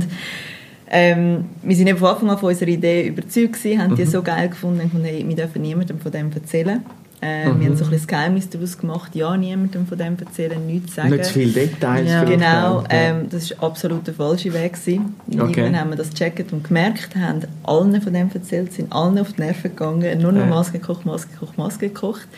ähm, 0.94 1.44
wir 1.62 1.76
sind 1.76 1.88
eben 1.88 1.98
von 1.98 2.08
Anfang 2.08 2.30
an 2.30 2.38
von 2.38 2.48
unserer 2.50 2.68
Idee 2.70 3.08
überzeugt 3.08 3.54
gewesen, 3.54 3.82
haben 3.82 3.90
Mhm. 3.92 3.96
die 3.96 4.04
so 4.06 4.22
geil 4.22 4.48
gefunden 4.48 4.90
und 4.94 5.04
hey, 5.04 5.24
wir 5.26 5.36
dürfen 5.36 5.60
niemandem 5.62 5.98
von 5.98 6.10
dem 6.12 6.30
erzählen. 6.32 6.80
Äh, 7.22 7.48
Mhm. 7.48 7.60
Wir 7.60 7.66
haben 7.68 7.76
so 7.76 7.84
ein 7.84 7.90
bisschen 7.90 8.06
Geheimnis 8.06 8.50
daraus 8.50 8.76
gemacht, 8.76 9.14
ja, 9.14 9.34
niemandem 9.36 9.86
von 9.86 9.96
dem 9.96 10.16
erzählen, 10.18 10.66
nichts 10.66 10.94
sagen. 10.96 11.10
Nicht 11.10 11.24
zu 11.24 11.32
viele 11.32 11.52
Details. 11.52 12.10
Ja. 12.10 12.24
Genau, 12.24 12.84
ähm, 12.90 13.26
das 13.30 13.44
ist 13.44 13.62
absolut 13.62 14.06
der 14.06 14.14
falsche 14.14 14.52
Weg 14.52 14.74
gewesen. 14.74 15.14
Okay. 15.28 15.38
Irgendwann 15.60 15.80
haben 15.80 15.90
wir 15.90 15.96
das 15.96 16.10
gecheckt 16.10 16.52
und 16.52 16.64
gemerkt, 16.64 17.16
haben 17.16 17.40
allen 17.62 18.00
von 18.02 18.12
dem 18.12 18.30
erzählt, 18.34 18.72
sind 18.74 18.92
allen 18.92 19.18
auf 19.18 19.32
die 19.32 19.40
Nerven 19.42 19.70
gegangen, 19.70 20.20
nur 20.20 20.32
noch 20.32 20.40
Ja. 20.40 20.46
Maske 20.46 20.78
gekocht, 20.78 21.06
Maske 21.06 21.32
gekocht, 21.32 21.56
Maske 21.56 21.88
gekocht. 21.88 22.28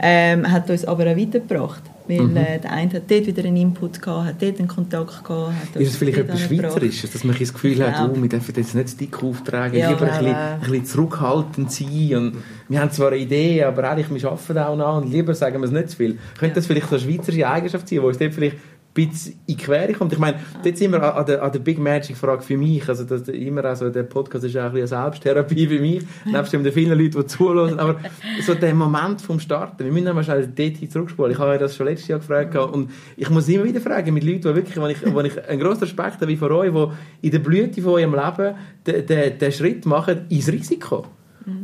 Ähm, 0.00 0.50
hat 0.52 0.70
uns 0.70 0.84
aber 0.84 1.04
auch 1.10 1.16
weitergebracht, 1.16 1.82
weil 2.08 2.22
Mhm. 2.22 2.36
äh, 2.36 2.58
der 2.58 2.72
eine 2.72 2.92
hat 2.92 3.02
dort 3.10 3.26
wieder 3.26 3.44
einen 3.44 3.56
Input 3.56 4.00
gehabt, 4.00 4.26
hat 4.26 4.42
dort 4.42 4.58
einen 4.58 4.68
Kontakt 4.68 5.24
gehabt. 5.24 5.52
Hat 5.74 5.80
Ist 5.80 5.90
es 5.90 5.96
vielleicht 5.96 6.18
etwas. 6.18 6.40
Schweizerisches, 6.40 7.10
dass 7.12 7.24
man 7.24 7.36
das 7.38 7.52
Gefühl 7.52 7.84
hat, 7.86 8.08
oh, 8.10 8.20
wir 8.22 8.28
dürfen 8.28 8.54
jetzt 8.56 8.74
nicht 8.74 8.84
das 8.86 8.96
dick 8.96 9.22
auftragen, 9.22 9.78
Ja, 9.78 9.90
lieber 9.90 10.02
ein 10.02 10.08
bisschen, 10.08 10.26
äh, 10.26 10.34
ein 10.34 10.60
bisschen 10.60 10.84
zurückhaltend 10.84 11.72
sein 11.72 12.14
und 12.16 12.32
wir 12.68 12.80
haben 12.80 12.90
zwar 12.90 13.08
eine 13.08 13.16
Idee, 13.18 13.62
aber 13.64 13.90
eigentlich, 13.90 14.22
wir 14.22 14.30
arbeiten 14.30 14.58
auch 14.58 14.76
noch 14.76 14.96
und 15.02 15.10
lieber 15.10 15.34
sagen 15.34 15.60
wir 15.60 15.66
es 15.66 15.72
nicht 15.72 15.90
zu 15.90 15.96
viel. 15.96 16.18
Könnte 16.38 16.56
das 16.56 16.66
vielleicht 16.66 16.88
so 16.88 16.96
eine 16.96 17.04
schweizerische 17.04 17.48
Eigenschaft 17.48 17.88
sein, 17.88 17.98
die 18.00 18.04
uns 18.04 18.18
dort 18.18 18.34
vielleicht 18.34 18.56
bisschen 18.96 19.32
in 19.46 19.56
die 19.56 19.56
Quere 19.56 19.92
kommt? 19.92 20.12
Ich 20.12 20.18
meine, 20.18 20.40
dort 20.62 20.76
sind 20.76 20.90
wir 20.90 21.14
an 21.14 21.26
der, 21.26 21.42
an 21.42 21.52
der 21.52 21.58
Big 21.60 21.78
Magic-Frage 21.78 22.42
für 22.42 22.56
mich, 22.56 22.88
also 22.88 23.04
das, 23.04 23.28
immer 23.28 23.64
also 23.64 23.90
der 23.90 24.02
Podcast 24.02 24.44
ist 24.44 24.56
auch 24.56 24.64
ein 24.64 24.72
bisschen 24.72 24.98
eine 24.98 25.04
Selbsttherapie 25.04 25.68
für 25.68 25.80
mich, 25.80 26.02
nebst 26.24 26.52
den 26.52 26.72
vielen 26.72 26.98
Leuten, 26.98 27.20
die 27.20 27.26
zuhören, 27.26 27.78
aber 27.78 27.96
so 28.44 28.54
der 28.54 28.74
Moment 28.74 29.20
vom 29.20 29.38
Starten, 29.38 29.84
wir 29.84 29.92
müssen 29.92 30.08
einmal 30.08 30.24
schnell 30.24 30.46
dort 30.46 30.90
zurückspulen. 30.90 31.32
Ich 31.32 31.38
habe 31.38 31.52
ja 31.52 31.58
das 31.58 31.76
schon 31.76 31.86
letztes 31.86 32.08
Jahr 32.08 32.18
gefragt. 32.18 32.56
Und 32.56 32.90
ich 33.16 33.30
muss 33.30 33.48
immer 33.48 33.64
wieder 33.64 33.80
fragen 33.80 34.12
mit 34.14 34.24
Leuten, 34.24 34.42
die 34.42 34.54
wirklich, 34.54 34.76
wo 34.76 34.86
ich, 34.86 35.14
wo 35.14 35.20
ich 35.20 35.48
einen 35.48 35.60
grossen 35.60 35.84
Respekt 35.84 36.16
habe 36.16 36.28
wie 36.28 36.36
von 36.36 36.52
euch, 36.52 36.72
die 36.72 37.26
in 37.26 37.30
der 37.32 37.38
Blüte 37.38 37.82
von 37.82 38.00
ihrem 38.00 38.14
Leben 38.14 38.54
den, 38.86 39.06
den, 39.06 39.38
den 39.38 39.52
Schritt 39.52 39.86
machen 39.86 40.26
ins 40.28 40.50
Risiko. 40.50 41.06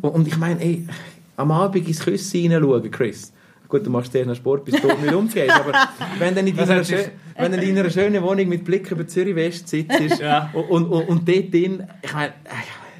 Und, 0.00 0.10
und 0.10 0.28
ich 0.28 0.36
meine, 0.36 0.60
ey, 0.60 0.86
am 1.36 1.50
Abend 1.50 1.88
ins 1.88 2.00
Küssen 2.00 2.40
hineinschauen, 2.40 2.90
Chris. 2.90 3.32
Gut, 3.72 3.86
du 3.86 3.90
machst 3.90 4.12
zuerst 4.12 4.28
noch 4.28 4.36
Sport, 4.36 4.66
bis 4.66 4.74
du 4.82 4.86
nicht 4.88 5.14
umgehst, 5.14 5.50
aber 5.50 5.72
wenn 6.18 6.34
du 6.34 6.40
in 6.42 6.54
deiner, 6.54 6.74
hat 6.76 6.84
sich- 6.84 6.98
schö- 6.98 7.08
wenn 7.38 7.52
du 7.52 7.58
in 7.62 7.78
einer 7.78 7.88
schönen 7.88 8.22
Wohnung 8.22 8.46
mit 8.48 8.64
Blick 8.64 8.90
über 8.90 9.06
Zürich 9.06 9.34
West 9.34 9.66
sitzt 9.68 9.98
Ja. 10.20 10.50
und, 10.52 10.64
und, 10.68 10.84
und, 10.90 11.08
und 11.08 11.26
dort 11.28 11.52
drin, 11.54 11.82
ich 12.02 12.12
meine, 12.12 12.34
ey, 12.44 12.52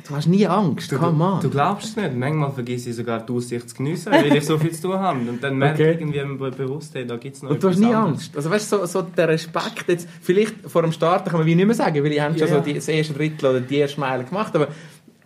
du 0.09 0.17
hast 0.17 0.27
nie 0.29 0.47
Angst, 0.47 0.91
Du, 0.91 0.97
come 0.99 1.23
on. 1.23 1.41
du 1.43 1.51
glaubst 1.51 1.89
es 1.91 1.97
nicht. 1.97 2.17
Manchmal 2.17 2.51
vergesse 2.53 2.89
ich 2.89 2.97
sogar 2.97 3.21
die 3.27 3.33
Aussicht 3.35 3.69
zu 3.69 3.77
geniessen, 3.77 4.11
weil 4.13 4.35
ich 4.35 4.47
so 4.47 4.57
viel 4.59 4.73
zu 4.73 4.83
tun 4.89 4.99
habe. 4.99 5.19
Und 5.19 5.43
dann 5.45 5.59
merke 5.59 5.83
Okay. 5.83 5.93
ich 5.93 6.01
irgendwie 6.01 6.37
be- 6.39 6.51
bewusst, 6.51 6.95
hey, 6.95 7.07
da 7.07 7.17
gibt 7.19 7.37
es 7.37 7.43
noch 7.43 7.51
Und 7.51 7.63
du 7.63 7.69
hast 7.69 7.79
nie 7.79 7.87
anderes. 7.87 8.07
Angst. 8.15 8.37
Also 8.37 8.51
weißt 8.51 8.73
du, 8.73 8.79
so, 8.79 8.87
so 8.87 9.03
der 9.03 9.29
Respekt 9.29 9.85
jetzt, 9.89 10.09
vielleicht 10.23 10.55
vor 10.67 10.81
dem 10.83 10.93
Start 10.93 11.27
kann 11.27 11.39
man 11.39 11.47
wie 11.47 11.55
nicht 11.55 11.67
mehr 11.67 11.75
sagen, 11.75 12.03
weil 12.03 12.13
ich 12.13 12.21
habe 12.21 12.37
schon 12.39 12.49
Ja. 12.49 12.55
so 12.55 12.61
die, 12.61 12.73
das 12.73 12.89
erste 12.89 13.13
Drittel 13.13 13.47
oder 13.51 13.61
die 13.61 13.77
erste 13.77 14.01
Meile 14.01 14.25
gemacht, 14.25 14.57
aber 14.57 14.69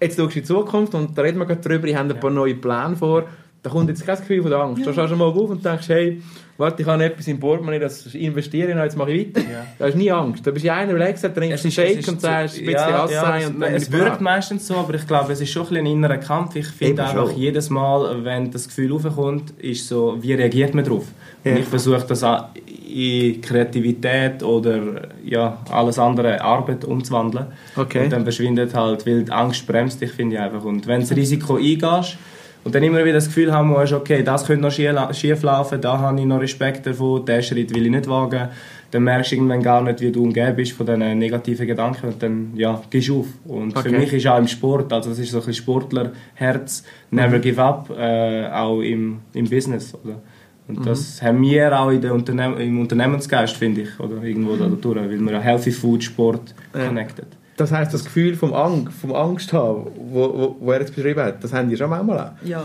jetzt 0.01 0.17
schaust 0.19 0.35
du 0.35 0.39
in 0.41 0.43
die 0.45 0.49
Zukunft 0.49 0.95
und 0.95 1.17
da 1.17 1.23
reden 1.23 1.39
wir 1.39 1.47
gerade 1.47 1.61
drüber, 1.61 1.87
ich 1.87 1.95
habe 1.97 2.13
ein 2.13 2.19
paar 2.21 2.31
neue 2.31 2.55
Pläne 2.57 2.97
vor, 2.97 3.25
da 3.67 3.73
kommt 3.73 3.89
jetzt 3.89 4.07
kein 4.07 4.17
Gefühl 4.17 4.43
von 4.43 4.51
der 4.53 4.61
Angst. 4.61 4.87
Da 4.87 4.93
schaust 4.93 5.13
du 5.13 5.17
mal 5.17 5.25
auf 5.25 5.51
und 5.51 5.65
denkst, 5.65 5.89
hey, 5.89 6.23
warte, 6.57 6.83
ich 6.83 6.89
habe 6.89 7.05
etwas 7.05 7.27
im 7.27 7.41
Portemonnaie, 7.41 7.81
das 7.81 8.15
investiere 8.15 8.69
ich 8.69 8.77
noch, 8.77 8.85
jetzt 8.85 8.97
mache 8.97 9.11
ich 9.11 9.35
weiter. 9.35 9.41
Ja. 9.41 9.67
Da 9.77 9.87
hast 9.87 9.97
nie 9.97 10.09
Angst. 10.09 10.47
Da 10.47 10.53
bist 10.53 10.65
du 10.65 10.73
einer, 10.73 10.87
der 10.93 10.95
relaxed, 10.95 11.35
trinkst 11.35 11.65
einen 11.65 11.73
Shake 11.73 11.99
ist 11.99 12.09
und 12.09 12.21
sagst, 12.21 12.59
ein 12.59 12.65
bisschen 12.65 12.89
ja, 12.89 13.03
Ass 13.03 13.11
ja, 13.11 13.21
sein 13.23 13.43
es- 13.43 13.49
und 13.49 13.61
dann 13.61 13.75
Es 13.75 13.89
bist 13.89 13.93
du 13.93 13.99
wirkt 13.99 14.21
meistens 14.21 14.69
so, 14.69 14.77
aber 14.77 14.95
ich 14.95 15.05
glaube, 15.05 15.33
es 15.33 15.41
ist 15.41 15.51
schon 15.51 15.63
ein, 15.63 15.69
bisschen 15.71 15.87
ein 15.87 15.93
innerer 15.93 16.19
Kampf. 16.19 16.55
Ich 16.55 16.69
finde 16.69 17.03
einfach, 17.03 17.29
schon. 17.29 17.41
jedes 17.41 17.69
Mal, 17.71 18.25
wenn 18.25 18.53
das 18.53 18.69
Gefühl 18.69 18.93
aufkommt, 18.93 19.51
ist 19.59 19.89
so, 19.89 20.17
wie 20.21 20.35
reagiert 20.35 20.73
man 20.73 20.85
darauf? 20.85 21.07
Ja. 21.43 21.51
Und 21.51 21.59
ich 21.59 21.67
versuche 21.67 22.07
das 22.07 22.25
in 22.89 23.41
Kreativität 23.41 24.45
oder 24.45 25.09
ja, 25.25 25.59
alles 25.73 25.99
andere 25.99 26.41
Arbeit 26.41 26.85
umzuwandeln. 26.85 27.47
Okay. 27.75 28.05
Und 28.05 28.13
dann 28.13 28.23
verschwindet 28.23 28.75
halt, 28.75 29.05
weil 29.09 29.25
die 29.25 29.33
Angst 29.33 29.67
bremst 29.67 30.01
dich, 30.01 30.13
finde 30.13 30.37
ich 30.37 30.41
einfach. 30.41 30.63
Und 30.63 30.87
wenn 30.87 31.01
du 31.01 31.09
das 31.09 31.17
Risiko 31.17 31.57
eingehst 31.57 32.17
und 32.67 32.75
dann 32.75 32.83
immer 32.83 33.05
wieder 33.05 33.13
das 33.15 33.27
Gefühl 33.29 33.53
haben 33.53 33.69
musst, 33.69 33.93
okay, 33.93 34.25
das 34.25 34.45
könnte 34.45 34.63
noch 34.63 34.73
schief- 34.73 35.43
laufen, 35.45 35.81
da 35.81 35.99
habe 35.99 36.19
ich 36.19 36.27
noch 36.27 36.41
Respekt 36.41 36.85
davor, 36.85 37.25
diesen 37.25 37.43
Schritt 37.45 37.73
will 37.73 37.85
ich 37.87 37.93
nicht 37.93 38.09
wagen, 38.09 38.49
dann 38.91 39.03
merkst 39.05 39.31
du 39.31 39.37
irgendwann 39.37 39.63
gar 39.63 39.83
nicht, 39.83 40.01
wie 40.01 40.11
du 40.11 40.25
umgeben 40.25 40.57
bist 40.57 40.73
von 40.73 40.85
diesen 40.85 41.17
negativen 41.17 41.65
Gedanken 41.69 42.09
und 42.09 42.21
dann, 42.21 42.51
ja, 42.57 42.83
gehst 42.91 43.07
du 43.09 43.21
auf. 43.21 43.27
Und 43.45 43.77
Okay. 43.77 43.89
für 43.91 43.97
mich 43.97 44.13
ist 44.13 44.27
auch 44.27 44.39
im 44.39 44.49
Sport, 44.49 44.93
also 44.93 45.11
das 45.11 45.21
ist 45.21 45.31
so 45.31 45.41
ein 45.41 45.55
Sportlerherz, 45.55 46.83
never 47.13 47.39
give 47.39 47.63
up, 47.63 47.89
äh, 47.97 48.49
auch 48.49 48.81
im, 48.81 49.21
im 49.33 49.49
Business, 49.49 49.95
oder? 50.03 50.17
Und 50.69 50.85
das 50.85 51.23
haben 51.23 51.41
wir 51.43 51.79
auch 51.81 51.91
in 51.91 52.01
der 52.01 52.13
Unternehm 52.13 52.59
im 52.59 52.81
Unternehmensgeist, 52.81 53.55
finde 53.57 53.83
ich, 53.83 54.01
oder 54.01 54.21
irgendwo 54.25 54.57
da 54.57 54.67
durch, 54.67 54.97
weil 54.97 55.21
wir 55.21 55.33
ja 55.35 55.39
Healthy 55.39 55.71
Food, 55.71 56.03
Sport 56.03 56.53
Ja. 56.75 56.89
connected. 56.89 57.27
Das 57.57 57.73
heisst, 57.73 57.95
das 57.95 58.05
Gefühl 58.05 58.35
vom, 58.37 58.53
Ang 58.53 58.91
vom 58.91 59.15
Angst 59.15 59.53
haben, 59.53 59.87
wo, 60.11 60.21
wo, 60.35 60.57
wo 60.61 60.73
er 60.73 60.81
jetzt 60.81 60.95
beschrieben 60.95 61.23
hat, 61.23 61.43
das 61.43 61.53
haben 61.53 61.69
die 61.71 61.77
schon 61.77 61.89
manchmal 61.91 62.19
auch. 62.19 62.47
Ja, 62.47 62.65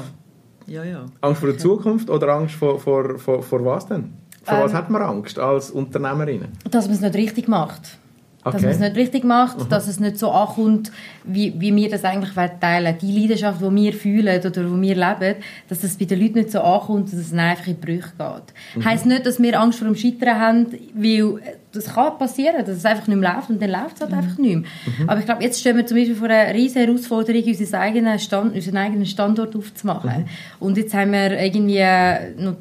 ja, 0.68 0.84
ja. 0.84 1.06
Angst 1.22 1.40
vor 1.40 1.50
der 1.50 1.58
Zukunft 1.58 2.10
oder 2.10 2.30
Angst 2.34 2.56
vor, 2.56 2.80
vor, 2.80 3.18
vor, 3.18 3.42
vor 3.42 3.66
was 3.66 3.88
denn? 3.88 4.14
Vor 4.44 4.60
was 4.64 4.72
Ähm. 4.72 4.78
hat 4.78 4.90
man 4.90 5.02
Angst 5.02 5.40
als 5.40 5.72
Unternehmerin? 5.72 6.46
Dass 6.70 6.86
man 6.88 6.96
es 6.96 7.02
nicht 7.02 7.16
richtig 7.16 7.48
macht. 7.48 7.98
Dass 8.44 8.56
Okay. 8.56 8.64
man 8.66 8.72
es 8.74 8.80
nicht 8.80 8.96
richtig 8.96 9.24
macht, 9.24 9.72
dass 9.72 9.88
es 9.88 10.00
nicht 10.00 10.18
so 10.18 10.32
ankommt, 10.32 10.92
wie, 11.24 11.54
wie 11.60 11.76
wir 11.76 11.92
das 11.92 12.04
eigentlich 12.04 12.32
teilen 12.60 12.98
Die 13.00 13.12
Leidenschaft, 13.20 13.62
die 13.62 13.76
wir 13.76 13.94
fühlen 13.94 14.40
oder 14.40 14.50
die 14.50 14.82
wir 14.82 14.96
leben, 14.96 15.36
dass 15.70 15.82
das 15.82 15.96
bei 15.96 16.06
den 16.06 16.20
Leuten 16.20 16.40
nicht 16.40 16.50
so 16.52 16.60
ankommt, 16.62 17.14
dass 17.14 17.20
es 17.20 17.32
einfach 17.34 17.68
in 17.68 17.80
die 17.80 17.86
Brüche 17.86 18.12
geht. 18.18 18.54
Mhm. 18.76 18.86
Heisst 18.86 19.06
nicht, 19.06 19.28
dass 19.28 19.40
wir 19.40 19.60
Angst 19.62 19.78
vor 19.78 19.88
dem 19.88 19.96
Scheitern 19.96 20.40
haben, 20.40 20.68
weil 20.96 21.40
das 21.72 21.94
kann 21.94 22.18
passieren, 22.18 22.66
dass 22.66 22.78
es 22.78 22.86
einfach 22.86 23.08
nicht 23.08 23.18
mehr 23.18 23.34
läuft 23.34 23.50
und 23.50 23.62
dann 23.62 23.70
läuft 23.72 23.96
es 23.96 24.02
halt 24.02 24.14
einfach 24.14 24.38
nicht 24.38 24.56
mehr. 24.56 24.58
Mhm. 25.00 25.10
Aber 25.10 25.20
ich 25.20 25.26
glaube, 25.26 25.44
jetzt 25.44 25.60
stehen 25.60 25.78
wir 25.78 25.86
zum 25.86 25.98
Beispiel 25.98 26.16
vor 26.16 26.30
einer 26.30 26.54
riesen 26.54 26.82
Herausforderung, 26.86 27.44
unseren 27.44 27.80
eigenen, 27.80 28.20
Stand, 28.20 28.56
unseren 28.56 28.78
eigenen 28.78 29.06
Standort 29.06 29.56
aufzumachen. 29.56 30.22
Mhm. 30.22 30.26
Und 30.60 30.78
jetzt 30.78 30.94
haben 30.94 31.12
wir 31.14 31.40
irgendwie 31.40 32.44
noch 32.44 32.58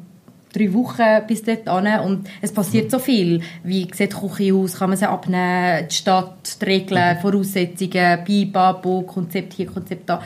drei 0.53 0.73
Wochen 0.73 1.27
bis 1.27 1.43
dort 1.43 1.67
an 1.67 1.87
und 2.01 2.29
es 2.41 2.51
passiert 2.51 2.91
so 2.91 2.99
viel. 2.99 3.41
Wie 3.63 3.87
sieht 3.93 4.13
die 4.13 4.27
Küche 4.27 4.53
aus? 4.53 4.79
Kann 4.79 4.89
man 4.89 4.97
sie 4.97 5.09
abnehmen? 5.09 5.87
Die 5.89 5.95
Stadt, 5.95 6.61
die 6.61 6.65
Regeln, 6.65 7.17
Voraussetzungen, 7.19 8.23
Bibabo, 8.25 9.01
Konzept 9.03 9.53
hier, 9.53 9.67
Konzept 9.67 10.09
da. 10.09 10.21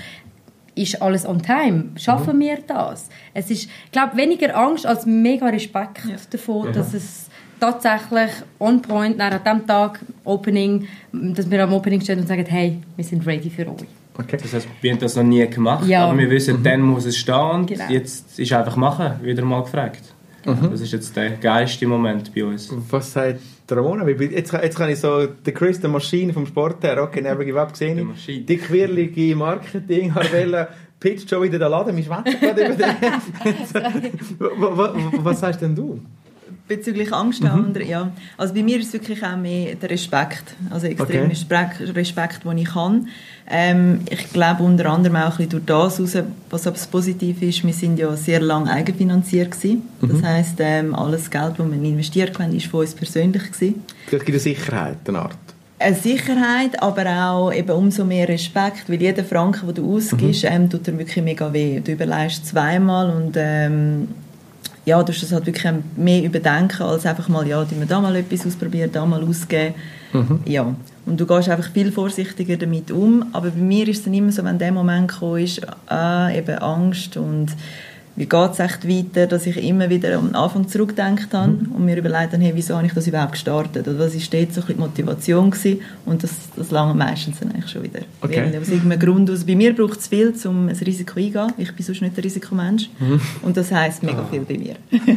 Ist 0.74 1.02
alles 1.02 1.26
on 1.26 1.42
time? 1.42 1.92
Schaffen 1.96 2.40
wir 2.40 2.58
das? 2.68 3.10
Es 3.34 3.50
ist, 3.50 3.70
ich 3.86 3.92
glaube, 3.92 4.18
weniger 4.18 4.58
Angst 4.58 4.86
als 4.86 5.06
mega 5.06 5.48
Respekt 5.48 6.02
davor, 6.32 6.70
dass 6.72 6.94
es 6.94 7.30
tatsächlich 7.72 8.32
on 8.60 8.82
point, 8.82 9.18
nach 9.18 9.38
dem 9.44 9.66
Tag, 9.68 10.00
Opening, 10.24 10.88
dass 11.12 11.50
wir 11.50 11.64
am 11.64 11.74
Opening 11.74 12.02
stehen 12.02 12.20
und 12.20 12.28
sagen, 12.28 12.46
hey, 12.48 12.78
wir 12.96 13.04
sind 13.06 13.26
ready 13.26 13.50
für 13.50 13.68
euch. 13.68 13.88
Okay. 14.18 14.38
Das 14.42 14.54
heißt, 14.54 14.68
wir 14.82 14.92
haben 14.92 15.00
das 15.00 15.16
noch 15.16 15.24
nie 15.24 15.46
gemacht, 15.48 15.86
Ja. 15.88 16.06
aber 16.08 16.18
wir 16.18 16.30
wissen, 16.30 16.64
dann 16.64 16.82
muss 16.82 17.06
es 17.06 17.18
stehen 17.18 17.36
und 17.52 17.66
Genau. 17.68 17.84
jetzt 17.90 18.40
ist 18.40 18.54
einfach 18.54 18.76
machen, 18.78 19.12
wieder 19.22 19.44
mal 19.44 19.62
gefragt. 19.64 20.02
Das 20.72 20.80
ist 20.80 20.92
jetzt 20.94 21.16
der 21.16 21.32
geilste 21.32 21.88
Moment 21.88 22.32
bei 22.36 22.46
uns. 22.46 22.70
Was 22.92 23.12
sagt 23.14 23.40
der 23.68 23.78
Ramona? 23.78 24.08
Jetzt, 24.08 24.54
jetzt 24.54 24.78
kann 24.78 24.90
ich 24.92 25.00
so 25.00 25.26
den 25.26 25.54
Chris, 25.56 25.80
der 25.82 25.90
Maschine 25.90 26.34
vom 26.34 26.46
Sport 26.46 26.84
her, 26.84 27.02
okay, 27.02 27.20
never 27.22 27.44
give 27.44 27.60
up, 27.60 27.70
Die 27.74 27.80
gesehen. 27.80 28.08
Maschine. 28.08 28.42
Die 28.42 28.58
quirlige 28.58 29.36
Marketing, 29.36 30.14
Harvella, 30.14 30.68
pitcht 31.00 31.28
schon 31.30 31.42
wieder 31.42 31.58
den 31.58 31.72
Laden, 31.72 31.98
wir 31.98 32.04
schwätzen 32.04 32.40
gerade 32.40 32.64
über 32.64 32.76
den. 32.76 32.96
Wa- 34.40 34.78
wa- 34.78 34.78
wa- 34.78 34.94
Was 35.24 35.40
sagst 35.40 35.62
denn 35.62 35.74
du? 35.76 36.00
Bezüglich 36.68 37.14
Angst 37.14 37.44
der 37.44 37.54
anderen, 37.54 37.88
ja. 37.88 38.12
Also 38.38 38.56
bei 38.56 38.64
mir 38.64 38.80
ist 38.80 38.88
es 38.88 38.94
wirklich 38.94 39.24
auch 39.24 39.38
mehr 39.38 39.76
der 39.76 39.90
Respekt. 39.92 40.56
Also 40.72 40.88
extrem 40.88 41.26
Okay. 41.26 41.92
Respekt, 41.94 42.44
den 42.44 42.58
ich 42.58 42.70
kann. 42.70 43.08
Ähm, 43.48 44.00
ich 44.10 44.34
glaube 44.34 44.64
unter 44.64 44.88
anderem 44.88 45.16
auch 45.18 45.38
ein 45.40 45.48
bisschen 45.48 45.50
durch 45.50 45.66
das 45.66 46.00
raus, 46.00 46.18
was 46.50 46.66
aber 46.66 46.76
das 46.76 46.88
Positive 46.88 47.46
ist, 47.46 47.64
wir 47.64 47.74
sind 47.74 48.00
ja 48.00 48.16
sehr 48.16 48.42
lange 48.42 48.72
eigenfinanziert 48.72 49.52
gewesen. 49.52 49.84
Das 50.02 50.24
heisst, 50.24 50.56
ähm, 50.58 50.96
alles 50.96 51.30
Geld, 51.30 51.54
das 51.60 51.72
wir 51.72 51.84
investiert 51.84 52.40
haben, 52.40 52.56
ist 52.56 52.66
von 52.66 52.80
uns 52.80 52.96
persönlich 52.96 53.44
gewesen. 53.52 53.84
Es 54.08 54.12
gibt 54.12 54.28
eine 54.28 54.40
Sicherheit, 54.40 54.98
eine 55.08 55.20
Art. 55.20 55.38
Eine 55.78 55.96
Sicherheit, 55.96 56.82
aber 56.82 57.06
auch 57.30 57.54
eben 57.54 57.70
umso 57.70 58.06
mehr 58.06 58.28
Respekt, 58.28 58.90
weil 58.90 59.00
jeder 59.00 59.24
Franken, 59.24 59.68
den 59.68 59.76
du 59.76 59.96
ausgibst, 59.98 60.46
ähm, 60.46 60.68
tut 60.70 60.88
dir 60.88 60.98
wirklich 60.98 61.24
mega 61.24 61.54
weh. 61.54 61.80
Du 61.82 61.92
überleist 61.92 62.48
zweimal 62.48 63.10
und 63.12 63.34
ähm, 63.36 64.08
ja, 64.86 65.02
du 65.02 65.12
musst 65.12 65.24
das 65.24 65.32
halt 65.32 65.46
wirklich 65.46 65.74
mehr 65.96 66.24
überdenken, 66.24 66.84
als 66.84 67.06
einfach 67.06 67.28
mal, 67.28 67.48
ja, 67.48 67.64
tun 67.66 67.80
wir 67.80 67.88
da 67.88 68.00
mal 68.00 68.16
etwas 68.16 68.46
ausprobieren, 68.46 68.92
da 68.92 69.06
mal 69.06 69.24
ausgeben. 69.24 69.74
Ja, 70.46 70.76
und 71.06 71.20
du 71.20 71.26
gehst 71.26 71.50
einfach 71.50 71.70
viel 71.72 71.92
vorsichtiger 71.92 72.56
damit 72.56 72.90
um, 72.92 73.26
aber 73.34 73.50
bei 73.50 73.60
mir 73.60 73.88
ist 73.88 73.98
es 73.98 74.04
dann 74.06 74.14
immer 74.14 74.32
so, 74.32 74.44
wenn 74.44 74.58
der 74.58 74.72
Moment 74.72 75.10
gekommen 75.10 75.44
ist, 75.44 75.62
ah, 75.88 76.32
eben 76.32 76.58
Angst 76.60 77.18
und 77.18 77.48
wie 78.18 78.26
geht 78.26 78.52
es 78.52 78.60
echt 78.60 78.88
weiter, 78.88 79.28
dass 79.28 79.46
ich 79.46 79.58
immer 79.58 79.90
wieder 79.90 80.18
am 80.18 80.34
Anfang 80.36 80.68
zurückgedacht 80.70 81.34
habe 81.34 81.52
und 81.52 81.84
mir 81.84 81.98
überlegt 81.98 82.32
habe, 82.32 82.42
hey, 82.42 82.54
wieso 82.56 82.76
habe 82.76 82.88
ich 82.88 82.94
das 82.94 83.08
überhaupt 83.08 83.34
gestartet? 83.34 83.88
Oder 83.88 84.00
was 84.00 84.16
war 84.16 84.40
dort 84.40 84.54
so 84.54 84.62
ein 84.62 84.68
die 84.68 84.74
Motivation 84.76 85.52
gewesen? 85.52 85.82
Und 86.06 86.24
das, 86.24 86.32
das 86.56 86.72
lange 86.72 86.94
meistens 86.94 87.40
dann 87.40 87.52
eigentlich 87.52 87.70
schon 87.70 87.84
wieder. 87.84 88.00
Okay. 88.22 88.52
Weil 88.52 88.62
aus 88.62 88.70
irgendeinem 88.70 89.00
Grund 89.00 89.30
aus, 89.30 89.44
bei 89.44 89.56
mir 89.56 89.76
braucht 89.76 90.00
es 90.00 90.08
viel, 90.08 90.34
um 90.46 90.70
ein 90.70 90.76
Risiko 90.76 91.20
eingehen. 91.20 91.52
Ich 91.58 91.74
bin 91.74 91.86
sonst 91.86 92.02
nicht 92.02 92.16
der 92.16 92.24
Risikomensch. 92.24 92.90
Und 93.42 93.58
das 93.58 93.72
heisst 93.72 94.02
mega 94.02 94.24
viel 94.32 94.42
bei 94.42 94.58
mir. 94.58 94.76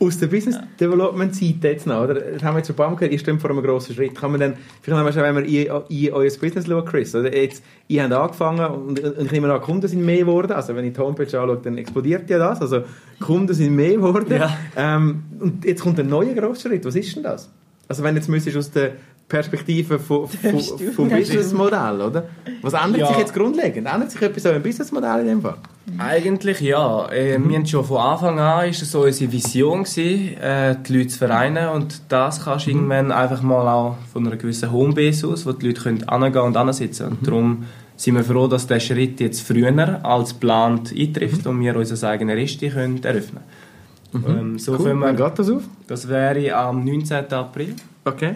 Aus 0.00 0.18
der 0.18 0.26
Business 0.26 0.58
Development 0.78 1.34
Seite 1.34 1.68
jetzt 1.68 1.86
noch, 1.86 2.02
oder? 2.02 2.14
Das 2.14 2.42
haben 2.42 2.54
wir 2.54 2.58
jetzt 2.58 2.66
schon 2.66 2.74
ein 2.74 2.76
paar 2.76 2.90
Mal 2.90 2.96
gehört, 2.96 3.12
ihr 3.12 3.18
steht 3.18 3.40
vor 3.40 3.50
einem 3.50 3.62
grossen 3.62 3.94
Schritt. 3.94 4.14
Kann 4.14 4.32
man 4.32 4.40
dann, 4.40 4.54
vielleicht 4.82 5.04
noch 5.04 5.14
mal, 5.14 5.34
wenn 5.34 5.36
wir 5.36 5.70
in, 5.88 6.06
in 6.06 6.12
euer 6.12 6.30
Business 6.40 6.66
schauen, 6.66 6.84
Chris, 6.84 7.14
oder? 7.14 7.34
Jetzt, 7.34 7.62
ihr 7.86 8.02
habt 8.02 8.12
angefangen 8.12 8.66
und, 8.66 9.00
und 9.00 9.26
ich 9.26 9.32
nehme 9.32 9.52
an, 9.52 9.60
Kunden 9.60 9.86
sind 9.86 10.04
mehr 10.04 10.18
geworden. 10.18 10.52
Also 10.52 10.74
wenn 10.74 10.84
ich 10.84 10.94
die 10.94 11.00
Homepage 11.00 11.24
anschaue, 11.24 11.60
dann 11.62 11.78
explodiert 11.92 12.30
ja 12.30 12.38
das. 12.38 12.60
Also 12.60 12.82
Kunden 13.20 13.54
sind 13.54 13.74
mehr 13.76 13.92
geworden. 13.92 14.26
Ja. 14.30 14.56
Ähm, 14.76 15.22
und 15.40 15.64
jetzt 15.64 15.82
kommt 15.82 15.98
ein 16.00 16.08
neuer 16.08 16.34
grosser 16.34 16.68
Schritt. 16.70 16.84
Was 16.84 16.96
ist 16.96 17.14
denn 17.14 17.22
das? 17.22 17.48
Also 17.88 18.02
wenn 18.02 18.16
jetzt 18.16 18.28
müsstest 18.28 18.56
aus 18.56 18.70
der 18.70 18.92
Perspektive 19.28 19.98
von, 19.98 20.28
von, 20.28 20.60
vom 20.94 21.08
Businessmodell, 21.08 22.00
oder? 22.00 22.24
Was 22.62 22.72
ändert 22.74 23.00
Ja. 23.02 23.06
sich 23.08 23.18
jetzt 23.18 23.34
grundlegend? 23.34 23.86
Ändert 23.86 24.10
sich 24.10 24.20
etwas 24.22 24.44
an 24.46 24.54
einem 24.54 24.62
Businessmodell 24.62 25.20
in 25.20 25.26
dem 25.26 25.42
Fall? 25.42 25.56
Eigentlich 25.98 26.60
ja. 26.60 27.10
Äh, 27.10 27.38
Wir 27.42 27.56
haben 27.56 27.66
schon 27.66 27.84
von 27.84 27.98
Anfang 27.98 28.38
an 28.38 28.68
ist 28.68 28.82
es 28.82 28.90
so 28.90 29.02
unsere 29.02 29.30
Vision 29.32 29.84
gewesen, 29.84 30.36
äh, 30.38 30.76
die 30.86 30.96
Leute 30.98 31.08
zu 31.08 31.18
vereinen 31.18 31.68
und 31.70 32.02
das 32.08 32.44
kannst 32.44 32.66
du 32.66 32.70
irgendwann 32.70 33.10
einfach 33.10 33.42
mal 33.42 33.66
auch 33.68 33.96
von 34.12 34.26
einer 34.26 34.36
gewissen 34.36 34.70
Homebase 34.70 35.26
aus, 35.28 35.46
wo 35.46 35.52
die 35.52 35.66
Leute 35.68 35.82
können 35.82 36.02
und 36.02 36.56
ansitzen. 36.56 37.08
Und 37.08 37.26
darum 37.26 37.64
sind 38.02 38.16
wir 38.16 38.24
froh, 38.24 38.48
dass 38.48 38.66
der 38.66 38.80
Schritt 38.80 39.20
jetzt 39.20 39.42
früher 39.42 40.04
als 40.04 40.30
geplant 40.32 40.92
eintrifft 40.98 41.46
und 41.46 41.60
wir 41.60 41.76
unser 41.76 42.08
eigenes 42.08 42.36
Resti 42.36 42.68
können 42.68 43.02
eröffnen. 43.04 43.42
Ähm, 44.14 44.58
so 44.58 44.72
Cool. 44.72 44.78
können 44.86 45.00
Wann 45.02 45.16
wir, 45.16 45.24
geht 45.28 45.38
das 45.38 45.48
auf? 45.48 45.62
das 45.86 46.08
wäre 46.08 46.52
am 46.56 46.84
19. 46.84 47.32
April. 47.32 47.74
Okay. 48.04 48.34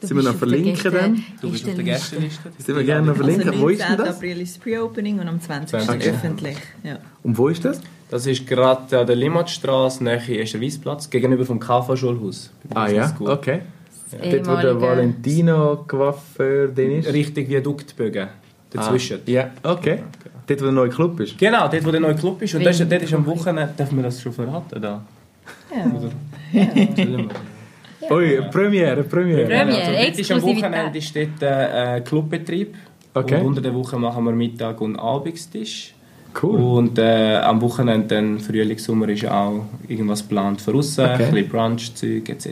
Du 0.00 0.06
Sind 0.06 0.16
wir 0.18 0.22
noch 0.24 0.34
verlinken 0.36 0.92
dann? 0.92 1.22
Du 1.40 1.50
bist 1.50 1.66
auf 1.68 1.74
der 1.74 1.84
Gästeliste. 1.84 2.50
Sind 2.58 2.76
wir 2.76 2.84
gerne 2.84 3.08
noch 3.08 3.16
verlinken? 3.16 3.48
Also 3.50 3.60
wo 3.60 3.68
ist 3.68 3.80
denn 3.80 3.88
19. 3.88 4.06
das? 4.06 4.16
April 4.16 4.40
ist 4.40 4.56
das 4.56 4.62
Pre-Opening 4.62 5.18
und 5.18 5.28
am 5.28 5.40
20. 5.40 5.88
Okay. 5.88 6.10
öffentlich. 6.10 6.56
Ja. 6.84 6.98
Und 7.24 7.36
wo 7.38 7.48
ist 7.48 7.64
das? 7.64 7.80
Das 8.08 8.26
ist 8.26 8.46
gerade 8.46 9.00
an 9.00 9.06
der 9.06 9.16
Limmatstraße, 9.16 10.04
nahe 10.04 10.20
Esterweißplatz, 10.40 11.10
gegenüber 11.10 11.44
vom 11.44 11.58
KV-Schulhaus. 11.58 12.50
Ah 12.74 12.88
ja, 12.88 13.12
okay. 13.20 13.62
Das 14.10 14.20
Dort, 14.20 14.22
wo 14.22 14.28
der 14.30 14.38
ehemalige- 14.40 14.80
Valentino 14.80 15.84
Coiffeur 15.88 16.68
drin 16.68 16.98
ist? 16.98 17.12
Richtig 17.12 17.48
Viaduktbögen 17.48 18.28
dazwischen. 18.72 19.18
Ah, 19.26 19.30
ja, 19.30 19.50
okay. 19.62 19.98
Dort, 20.46 20.60
wo 20.60 20.64
der 20.64 20.72
neue 20.72 20.88
Club 20.88 21.20
ist? 21.20 21.38
Genau, 21.38 21.68
dort 21.68 21.84
wo 21.84 21.90
der 21.90 22.00
neue 22.00 22.14
Club 22.14 22.42
ist. 22.42 22.54
Und 22.54 22.64
das 22.64 22.78
dort 22.78 23.02
ist 23.02 23.14
am 23.14 23.24
Wochenende, 23.26 23.72
darf 23.76 23.92
man 23.92 24.04
das 24.04 24.20
schon 24.20 24.32
verraten? 24.32 24.80
Da? 24.82 25.02
Ja. 25.74 25.86
Ui, 28.10 28.40
Premiere, 28.50 29.04
Premiere. 29.04 29.44
Premiere. 29.46 29.66
Also, 29.66 29.92
dort 29.92 30.18
ist 30.18 30.32
am. 30.32 30.42
Wochenende 30.42 30.98
ist 30.98 31.14
dort 31.16 31.42
äh, 31.42 32.00
Clubbetrieb. 32.00 32.74
Okay. 33.14 33.40
Und 33.40 33.46
unter 33.46 33.60
der 33.60 33.74
Woche 33.74 33.98
machen 33.98 34.24
wir 34.24 34.32
Mittag- 34.32 34.80
und 34.80 34.96
Abendstisch. 34.98 35.94
Cool. 36.42 36.58
Und 36.60 36.98
äh, 36.98 37.36
am 37.36 37.60
Wochenende, 37.60 38.06
dann 38.14 38.40
Frühling, 38.40 38.78
Sommer, 38.78 39.08
ist 39.10 39.26
auch 39.26 39.66
irgendwas 39.86 40.22
geplant 40.22 40.62
für 40.62 40.74
aussen, 40.74 41.04
Okay. 41.04 41.24
ein 41.24 41.30
bisschen 41.30 41.48
Brunch-Zeug 41.50 42.28
etc. 42.28 42.48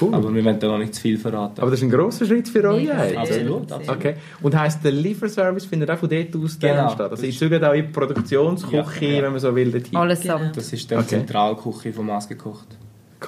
Cool. 0.00 0.14
Aber 0.14 0.34
wir 0.34 0.44
wollen 0.44 0.58
da 0.58 0.66
noch 0.68 0.78
nicht 0.78 0.94
zu 0.94 1.02
viel 1.02 1.18
verraten. 1.18 1.60
Aber 1.60 1.70
das 1.70 1.80
ist 1.80 1.84
ein 1.84 1.90
grosser 1.90 2.26
Schritt 2.26 2.48
für 2.48 2.68
euch. 2.68 2.84
Jetzt. 2.84 3.16
absolut, 3.16 3.70
absolut. 3.72 3.88
Okay. 3.96 4.14
Und 4.42 4.58
heisst, 4.58 4.84
der 4.84 4.92
Lieferservice 4.92 5.66
findet 5.66 5.90
auch 5.90 5.98
von 5.98 6.08
dort 6.08 6.34
aus 6.36 6.58
Genau. 6.58 6.88
statt? 6.90 7.10
Also 7.10 7.22
ich 7.24 7.38
züge 7.38 7.56
auch 7.68 7.72
in 7.74 7.86
die 7.86 7.92
Produktionsküche, 7.92 9.04
Ja, 9.06 9.10
ja. 9.18 9.22
wenn 9.22 9.30
man 9.32 9.40
so 9.40 9.54
will, 9.54 9.70
dorthin. 9.70 9.96
Alles 9.96 10.20
Genau. 10.20 10.34
zusammen. 10.34 10.52
Das 10.54 10.72
ist 10.72 10.90
die 10.90 10.94
Okay. 10.96 11.06
Zentralküche 11.06 11.92
von 11.92 12.06
Maßgekocht. 12.06 12.66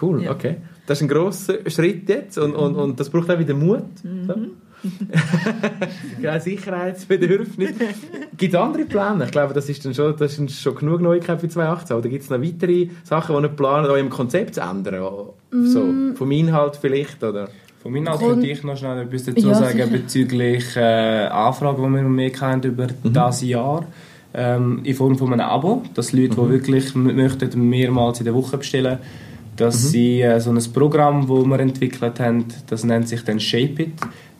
Cool, 0.01 0.23
Ja. 0.25 0.31
okay. 0.33 0.57
Das 0.87 0.99
ist 0.99 1.03
ein 1.03 1.09
grosser 1.09 1.55
Schritt 1.69 2.09
jetzt 2.09 2.39
und, 2.39 2.55
und, 2.55 2.77
und 2.77 3.01
das 3.01 3.11
braucht 3.11 3.31
auch 3.31 3.39
wieder 3.39 3.55
Mut. 3.55 3.83
So. 4.27 4.35
Kein 6.23 6.41
Sicherheitsbedürfnis. 6.41 7.71
Gibt 8.37 8.55
es 8.55 8.61
andere 8.61 8.85
Pläne? 8.85 9.25
Ich 9.25 9.31
glaube, 9.31 9.55
das 9.55 9.69
ist 9.69 9.85
dann 9.85 9.95
schon, 9.95 10.17
das 10.17 10.39
ist 10.39 10.61
schon 10.61 10.75
genug 10.77 11.01
Neuigkeit 11.01 11.41
für 11.41 11.49
2018. 11.49 11.97
Oder 11.97 12.09
gibt 12.09 12.23
es 12.25 12.31
noch 12.31 12.41
weitere 12.43 12.89
Sachen, 13.05 13.37
die 13.37 13.43
ihr 13.43 13.49
plant, 13.49 13.87
eurem 13.89 14.11
Konzept 14.11 14.55
zu 14.55 14.61
ändern? 14.61 15.01
So, 15.51 15.81
Mm. 15.81 16.15
vom 16.17 16.31
Inhalt 16.33 16.77
vielleicht? 16.77 17.23
Oder? 17.23 17.49
Seite 17.83 18.03
Grund- 18.05 18.21
könnte 18.21 18.47
ich 18.49 18.63
noch 18.65 18.77
schnell 18.77 19.03
etwas 19.03 19.25
dazu 19.25 19.47
Ja, 19.49 19.55
sagen 19.55 19.73
sicher. 19.79 19.87
bezüglich 19.87 20.77
äh, 20.77 21.27
Anfragen, 21.27 21.83
die 21.85 21.89
wir 21.97 22.03
mehr 22.03 22.33
haben 22.41 22.63
über 22.65 22.89
das 23.05 23.43
Jahr. 23.43 23.85
Ähm, 24.35 24.81
in 24.83 24.95
Form 24.95 25.17
von 25.17 25.33
einem 25.33 25.47
Abo, 25.49 25.83
dass 25.95 26.13
Leute, 26.13 26.31
die 26.35 26.49
wirklich 26.51 26.95
möchten, 26.97 27.69
mehrmals 27.71 28.19
in 28.19 28.25
der 28.25 28.35
Woche 28.35 28.59
bestellen 28.59 28.99
dass 29.57 29.91
sie 29.91 30.21
äh, 30.21 30.39
so 30.39 30.51
ein 30.51 30.63
Programm, 30.75 31.23
das 31.29 31.47
wir 31.47 31.61
entwickelt 31.61 32.21
haben, 32.21 32.45
das 32.69 32.85
nennt 32.85 33.09
sich 33.09 33.25
dann 33.25 33.41
Shape 33.41 33.85
It. 33.85 33.93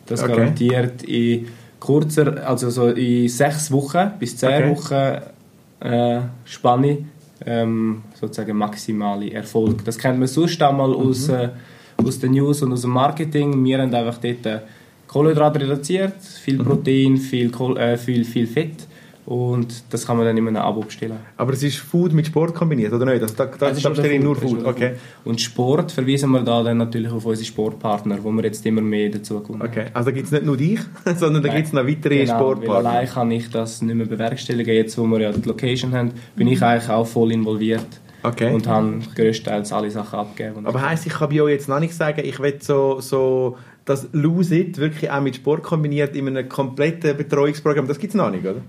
Das 0.07 0.23
Okay. 0.23 0.35
garantiert 0.35 1.03
in 1.03 1.47
kurzer, 1.79 2.47
also 2.47 2.69
so 2.69 2.87
in 2.87 3.27
sechs 3.29 3.71
Wochen 3.71 4.11
bis 4.19 4.35
zehn 4.37 4.49
Okay. 4.49 4.69
Wochen 4.71 5.85
äh, 5.87 6.21
Spanne 6.45 6.97
ähm, 7.45 8.01
sozusagen 8.19 8.57
maximale 8.57 9.31
Erfolg. 9.31 9.85
Das 9.85 9.97
kennt 9.97 10.17
man 10.17 10.27
sonst 10.27 10.61
auch 10.63 10.73
mal 10.73 10.91
aus, 10.93 11.29
äh, 11.29 11.49
aus 11.97 12.19
den 12.19 12.31
News 12.31 12.63
und 12.63 12.73
aus 12.73 12.81
dem 12.81 12.91
Marketing. 12.91 13.63
Wir 13.63 13.79
haben 13.79 13.93
einfach 13.93 14.17
dort 14.17 14.45
äh, 14.45 14.59
Kohlenhydrate 15.07 15.59
reduziert, 15.61 16.15
viel 16.21 16.57
Protein, 16.63 17.17
viel, 17.17 17.49
Kohl, 17.51 17.77
äh, 17.77 17.95
viel, 17.97 18.25
viel 18.25 18.47
Fett 18.47 18.87
und 19.27 19.83
das 19.93 20.07
kann 20.07 20.15
man 20.15 20.25
dann 20.25 20.37
in 20.37 20.47
einem 20.47 20.55
Abo 20.55 20.79
bestellen. 20.79 21.17
Aber 21.35 21.51
es 21.51 21.61
ist 21.61 21.75
Food 21.79 22.13
mit 22.13 22.27
Sport 22.27 22.55
kombiniert, 22.55 22.93
oder 22.93 23.03
nicht? 23.05 23.21
Also, 23.21 23.35
da 23.35 23.45
da, 23.47 23.67
Das 23.67 23.75
ist 23.75 23.83
da 23.85 23.89
nur 23.89 23.95
bestelle 23.97 24.19
nur 24.23 24.35
das 24.35 24.43
Food. 24.49 24.65
Okay. 24.65 24.91
Und 25.25 25.41
Sport 25.41 25.91
verweisen 25.91 26.29
wir 26.31 26.39
da 26.43 26.63
dann 26.63 26.77
natürlich 26.77 27.11
auf 27.11 27.25
unsere 27.25 27.45
Sportpartner, 27.45 28.23
wo 28.23 28.31
wir 28.31 28.45
jetzt 28.45 28.65
immer 28.65 28.79
mehr 28.81 29.09
dazu 29.09 29.41
kommen. 29.41 29.61
okay. 29.61 29.87
Also 29.93 30.11
da 30.11 30.15
gibt 30.15 30.27
es 30.27 30.31
nicht 30.31 30.45
nur 30.45 30.55
dich, 30.55 30.79
sondern 31.17 31.43
da 31.43 31.49
gibt 31.53 31.67
es 31.67 31.73
noch 31.73 31.85
weitere 31.85 32.19
Genau, 32.23 32.37
Sportpartner. 32.39 32.89
allein 32.89 33.07
kann 33.09 33.29
ich 33.31 33.49
das 33.49 33.81
nicht 33.81 33.95
mehr 33.95 34.05
bewerkstelligen. 34.07 34.73
Jetzt, 34.73 34.97
wo 34.97 35.03
wir 35.07 35.19
ja 35.19 35.31
die 35.33 35.45
Location 35.45 35.93
haben, 35.93 36.11
bin 36.37 36.47
ich 36.47 36.63
eigentlich 36.63 36.89
auch 36.89 37.05
voll 37.05 37.33
involviert 37.33 37.85
Okay. 38.23 38.53
und 38.53 38.65
habe 38.65 38.99
größtenteils 39.13 39.73
alle 39.73 39.91
Sachen 39.91 40.19
abgegeben. 40.19 40.65
Aber 40.65 40.81
heisst, 40.81 41.05
ich 41.05 41.11
kann 41.13 41.29
bei 41.29 41.41
euch 41.41 41.51
jetzt 41.51 41.67
noch 41.67 41.81
nicht 41.81 41.93
sagen, 41.93 42.21
ich 42.23 42.39
will 42.39 42.55
so, 42.61 43.01
so 43.01 43.57
das 43.83 44.07
Lose 44.13 44.55
It 44.57 44.77
wirklich 44.77 45.11
auch 45.11 45.21
mit 45.21 45.35
Sport 45.35 45.63
kombiniert 45.63 46.15
in 46.15 46.27
einem 46.29 46.47
kompletten 46.47 47.15
Betreuungsprogramm. 47.17 47.87
Das 47.87 47.99
gibt 47.99 48.11
es 48.11 48.15
noch 48.17 48.31
nicht, 48.31 48.45
oder? 48.45 48.61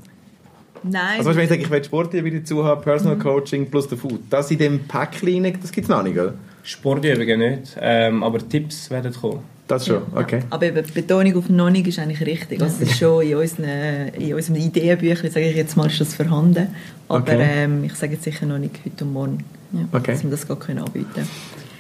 Nein. 0.83 1.19
Also 1.19 1.35
wenn 1.35 1.45
ich 1.45 1.49
sage, 1.49 1.63
ich 1.63 1.71
will 1.71 1.85
Sport 1.85 2.13
wieder 2.13 2.39
dazu 2.39 2.65
haben, 2.65 2.83
Personal 2.83 3.17
Coaching 3.19 3.71
plus 3.71 3.89
der 3.89 3.99
Food, 3.99 4.21
das 4.31 4.51
in 4.51 4.59
dem 4.59 4.81
Päckchen, 4.87 5.43
das 5.61 5.73
gibt 5.73 5.85
es 5.85 5.89
noch 5.89 6.03
nicht, 6.03 6.19
oder? 6.19 6.35
Sportübungen 6.63 7.39
nicht, 7.39 7.77
ähm, 7.81 8.23
aber 8.23 8.47
Tipps 8.47 8.91
werden 8.91 9.13
kommen. 9.13 9.41
Das 9.67 9.87
schon, 9.87 10.01
okay. 10.15 10.41
Aber 10.49 10.65
eben, 10.65 10.83
die 10.85 10.93
Betonung 10.93 11.37
auf 11.37 11.49
noch 11.51 11.69
nicht 11.69 11.87
ist 11.87 11.99
eigentlich 11.99 12.23
richtig. 12.27 12.63
Also 12.63 12.77
es 12.83 12.91
ist 12.91 12.99
schon 12.99 13.23
in, 13.23 13.37
unseren, 13.37 14.09
in 14.19 14.33
unserem 14.35 14.57
Ideenbüchlein, 14.57 15.31
sage 15.31 15.49
ich 15.51 15.57
jetzt 15.57 15.77
mal, 15.77 15.87
ist 15.89 16.01
das 16.01 16.15
vorhanden. 16.15 16.69
Aber 17.07 17.21
Okay. 17.21 17.37
ähm, 17.39 17.85
ich 17.85 17.95
sage 17.95 18.15
jetzt 18.15 18.25
sicher 18.25 18.47
noch 18.47 18.57
nicht 18.59 18.77
heute 18.85 19.05
und 19.05 19.13
morgen, 19.13 19.45
ja, 19.73 19.81
Okay. 19.93 20.13
dass 20.13 20.23
wir 20.25 20.31
das 20.31 20.49
gar 20.49 20.59
können 20.59 20.79
anbieten 20.79 21.29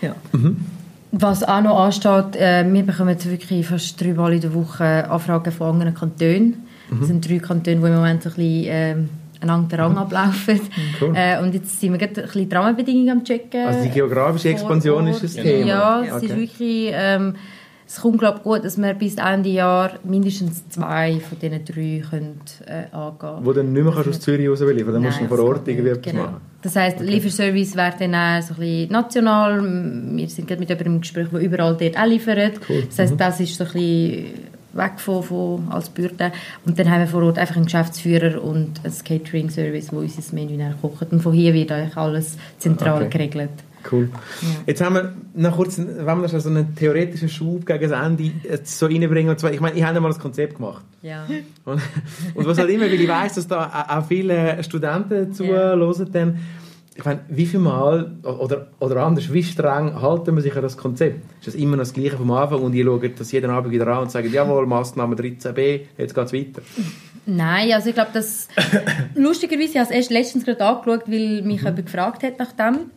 ja. 0.02 0.14
Was 1.11 1.42
auch 1.42 1.62
noch 1.62 1.80
ansteht, 1.80 2.37
äh, 2.37 2.64
wir 2.70 2.82
bekommen 2.82 3.08
jetzt 3.08 3.28
wirklich 3.28 3.66
fast 3.66 3.98
dreimal 4.00 4.34
in 4.34 4.42
der 4.42 4.52
Woche 4.54 5.11
Anfragen 5.11 5.50
von 5.50 5.70
anderen 5.70 5.94
Kantonen. 5.94 6.67
Mhm. 6.90 6.98
Das 6.98 7.09
sind 7.09 7.29
drei 7.29 7.38
Kantone, 7.38 7.77
die 7.77 7.87
im 7.87 7.94
Moment 7.94 8.05
ein 8.05 8.33
bisschen 8.33 8.64
ähm, 8.66 9.09
den 9.40 9.51
Rang 9.51 9.96
ablaufen. 9.96 10.61
Cool. 11.01 11.12
Äh, 11.14 11.40
und 11.40 11.55
jetzt 11.55 11.81
sind 11.81 11.92
wir 11.92 11.98
gerade 11.98 12.22
ein 12.22 12.27
bisschen 12.27 12.48
die 12.48 12.55
Rahmenbedingungen 12.57 13.11
am 13.11 13.24
checken. 13.24 13.66
Also 13.66 13.83
die 13.83 13.90
geografische 13.90 14.48
Expansion 14.48 15.07
ist 15.07 15.22
ein 15.22 15.29
Vor 15.29 15.38
Ort. 15.38 15.44
Thema. 15.44 15.66
Ja, 15.68 16.03
es 16.05 16.12
Okay. 16.14 16.27
ist 16.27 16.37
wirklich... 16.37 16.90
Ähm, 16.92 17.35
es 17.90 18.03
kommt, 18.03 18.18
glaube 18.18 18.37
ich, 18.37 18.42
gut, 18.42 18.64
dass 18.66 18.77
wir 18.77 18.92
bis 18.92 19.14
Ende 19.14 19.48
Jahr 19.48 19.92
mindestens 20.05 20.68
zwei 20.68 21.20
von 21.20 21.38
diesen 21.38 21.64
drei 21.64 22.03
können, 22.11 22.40
äh, 22.66 22.94
angehen 22.94 23.46
Wo 23.46 23.53
dann 23.55 23.72
nicht 23.72 23.83
mehr 23.83 23.94
kannst 23.94 24.11
aus 24.11 24.20
Zürich 24.20 24.46
raus 24.46 24.61
liefern 24.61 24.92
dann 24.92 25.03
musst 25.03 25.18
du 25.22 25.27
vor 25.27 25.38
das 25.38 25.46
Ort 25.46 25.68
irgendwie 25.68 25.88
etwas 25.88 26.12
genau. 26.12 26.24
machen. 26.24 26.37
Das 26.61 26.77
heisst, 26.77 27.01
Lieferservice 27.01 27.77
wäre 27.77 27.94
dann 27.98 28.14
auch 28.14 28.42
so 28.42 28.53
ein 28.55 28.61
bisschen 28.61 28.92
national. 28.92 29.62
Wir 30.16 30.29
sind 30.29 30.46
gerade 30.46 30.61
mit 30.61 30.68
jemandem 30.68 30.94
im 30.96 31.01
Gespräch, 31.01 31.29
der 31.33 31.40
überall 31.40 31.79
dort 31.81 31.98
auch 31.98 32.05
liefert. 32.07 32.61
Das 32.88 32.98
heisst, 32.98 33.14
das 33.18 33.40
ist 33.40 33.57
so 33.57 33.64
ein 33.64 33.72
bisschen 33.72 34.24
weg 34.78 34.92
von, 34.98 35.22
von 35.22 35.68
als 35.70 35.90
Bürde. 35.90 36.32
Und 36.64 36.78
dann 36.78 36.90
haben 36.90 37.00
wir 37.00 37.06
vor 37.08 37.22
Ort 37.24 37.38
einfach 37.38 37.56
einen 37.56 37.66
Geschäftsführer 37.66 38.42
und 38.42 38.80
ein 38.84 38.92
Catering-Service, 39.04 39.92
wo 39.92 39.98
unser 39.98 40.34
Menü 40.34 40.58
kocht. 40.80 41.12
Und 41.12 41.20
von 41.22 41.32
hier 41.32 41.52
wird 41.52 41.70
eigentlich 41.72 41.96
alles 41.96 42.38
zentral 42.58 43.02
Okay. 43.02 43.10
geregelt. 43.10 43.50
Cool. 43.90 44.10
Jetzt 44.66 44.80
haben 44.84 44.96
wir 44.96 45.12
noch 45.34 45.56
kurz, 45.56 45.78
wenn 45.78 46.20
wir 46.20 46.28
schon 46.28 46.40
so 46.40 46.48
einen 46.50 46.74
theoretischen 46.74 47.28
Schub 47.28 47.64
gegen 47.64 47.88
das 47.88 47.92
Ende 48.06 48.32
so 48.64 48.86
reinbringen, 48.86 49.30
und 49.30 49.38
zwar, 49.38 49.52
ich 49.52 49.60
meine, 49.60 49.76
ich 49.76 49.84
habe 49.84 49.94
ja 49.94 50.00
mal 50.00 50.12
ein 50.12 50.18
Konzept 50.18 50.56
gemacht. 50.56 50.84
Ja. 51.00 51.24
Und, 51.64 51.80
und 52.34 52.46
was 52.46 52.58
halt 52.58 52.70
immer, 52.70 52.82
weil 52.86 52.94
ich 52.94 53.08
weiss, 53.08 53.34
dass 53.34 53.46
da 53.46 53.86
auch- 53.88 54.06
viele 54.06 54.62
Studenten 54.64 55.14
Ja. 55.28 55.32
zuhören, 55.32 56.08
dann, 56.12 56.38
ich 56.98 57.04
meine, 57.04 57.20
wie 57.28 57.46
viel 57.46 57.61
Mal, 57.61 58.11
oder, 58.24 58.66
oder 58.80 59.04
anders, 59.04 59.32
wie 59.32 59.44
streng 59.44 60.02
halten 60.02 60.34
wir 60.34 60.42
sich 60.42 60.56
an 60.56 60.62
das 60.62 60.76
Konzept? 60.76 61.20
Ist 61.38 61.46
das 61.46 61.54
immer 61.54 61.76
noch 61.76 61.82
das 61.82 61.92
Gleiche 61.92 62.16
vom 62.16 62.28
Anfang 62.32 62.61
und 62.61 62.74
ihr 62.74 62.84
schaut 62.84 63.20
das 63.20 63.30
jeden 63.30 63.52
Abend 63.52 63.72
wieder 63.72 63.87
an 63.87 64.02
und 64.02 64.11
sagt, 64.11 64.28
jawohl, 64.32 64.66
Massnahme 64.66 65.14
13b, 65.14 65.82
jetzt 65.96 66.12
geht 66.12 66.26
es 66.26 66.32
weiter. 66.32 66.62
Nein, 67.24 67.72
also 67.72 67.90
ich 67.90 67.94
glaube, 67.94 68.11
das 68.14 68.48
lustigerweise, 69.14 69.70
ich 69.70 69.76
habe 69.76 69.84
es 69.84 69.90
erst 69.92 70.11
letztens 70.11 70.44
gerade 70.44 70.64
angeschaut, 70.64 71.04
weil 71.06 71.42
mich 71.42 71.58
jemand 71.58 71.87
gefragt 71.87 72.24
hat 72.24 72.37
nach 72.40 72.50
dem. 72.50 72.90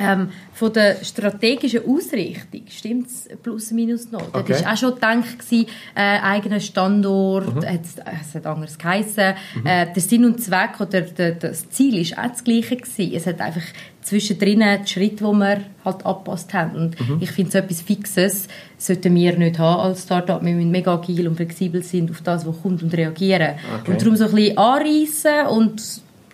Ähm, 0.00 0.30
von 0.54 0.72
der 0.72 1.04
strategischen 1.04 1.82
Ausrichtung 1.86 2.62
stimmt 2.68 3.06
es 3.08 3.28
plus 3.42 3.70
minus 3.70 4.10
noch. 4.10 4.32
Okay. 4.32 4.44
Das 4.52 4.64
war 4.64 4.72
auch 4.72 4.76
schon 4.76 4.94
gedacht, 4.94 5.38
gewesen, 5.38 5.66
äh, 5.94 6.00
eigener 6.20 6.60
Standort, 6.60 7.64
hat's- 7.66 7.96
es 8.28 8.34
hat 8.34 8.46
anders 8.46 8.78
geheissen. 8.78 9.34
Äh, 9.64 9.86
der 9.94 10.02
Sinn 10.02 10.24
und 10.24 10.42
Zweck 10.42 10.80
oder 10.80 11.02
der, 11.02 11.32
das 11.32 11.68
Ziel 11.70 11.98
ist 11.98 12.16
auch 12.18 12.28
das 12.28 12.42
gleiche 12.44 12.76
gewesen. 12.76 13.12
Es 13.14 13.26
hat 13.26 13.40
einfach 13.40 13.62
zwischendrin 14.02 14.64
die 14.84 14.88
Schritte, 14.90 15.16
die 15.16 15.22
wir 15.32 15.60
halt 15.84 16.06
angepasst 16.06 16.54
haben. 16.54 16.74
Und 16.74 16.96
ich 17.20 17.30
finde, 17.30 17.50
so 17.52 17.58
etwas 17.58 17.82
Fixes 17.82 18.48
sollten 18.78 19.14
wir 19.14 19.36
nicht 19.36 19.58
haben 19.58 19.80
als 19.80 20.04
Startup. 20.04 20.42
Wir 20.42 20.54
müssen 20.54 20.70
mega 20.70 20.94
agil 20.94 21.28
und 21.28 21.36
flexibel 21.36 21.82
sein 21.82 22.08
auf 22.10 22.22
das, 22.22 22.46
was 22.46 22.62
kommt 22.62 22.82
und 22.82 22.94
reagieren. 22.94 23.56
Okay. 23.82 23.92
Und 23.92 24.00
darum 24.00 24.16
so 24.16 24.24
ein 24.24 24.32
bisschen 24.34 24.56
anreissen 24.58 25.46
und 25.50 25.82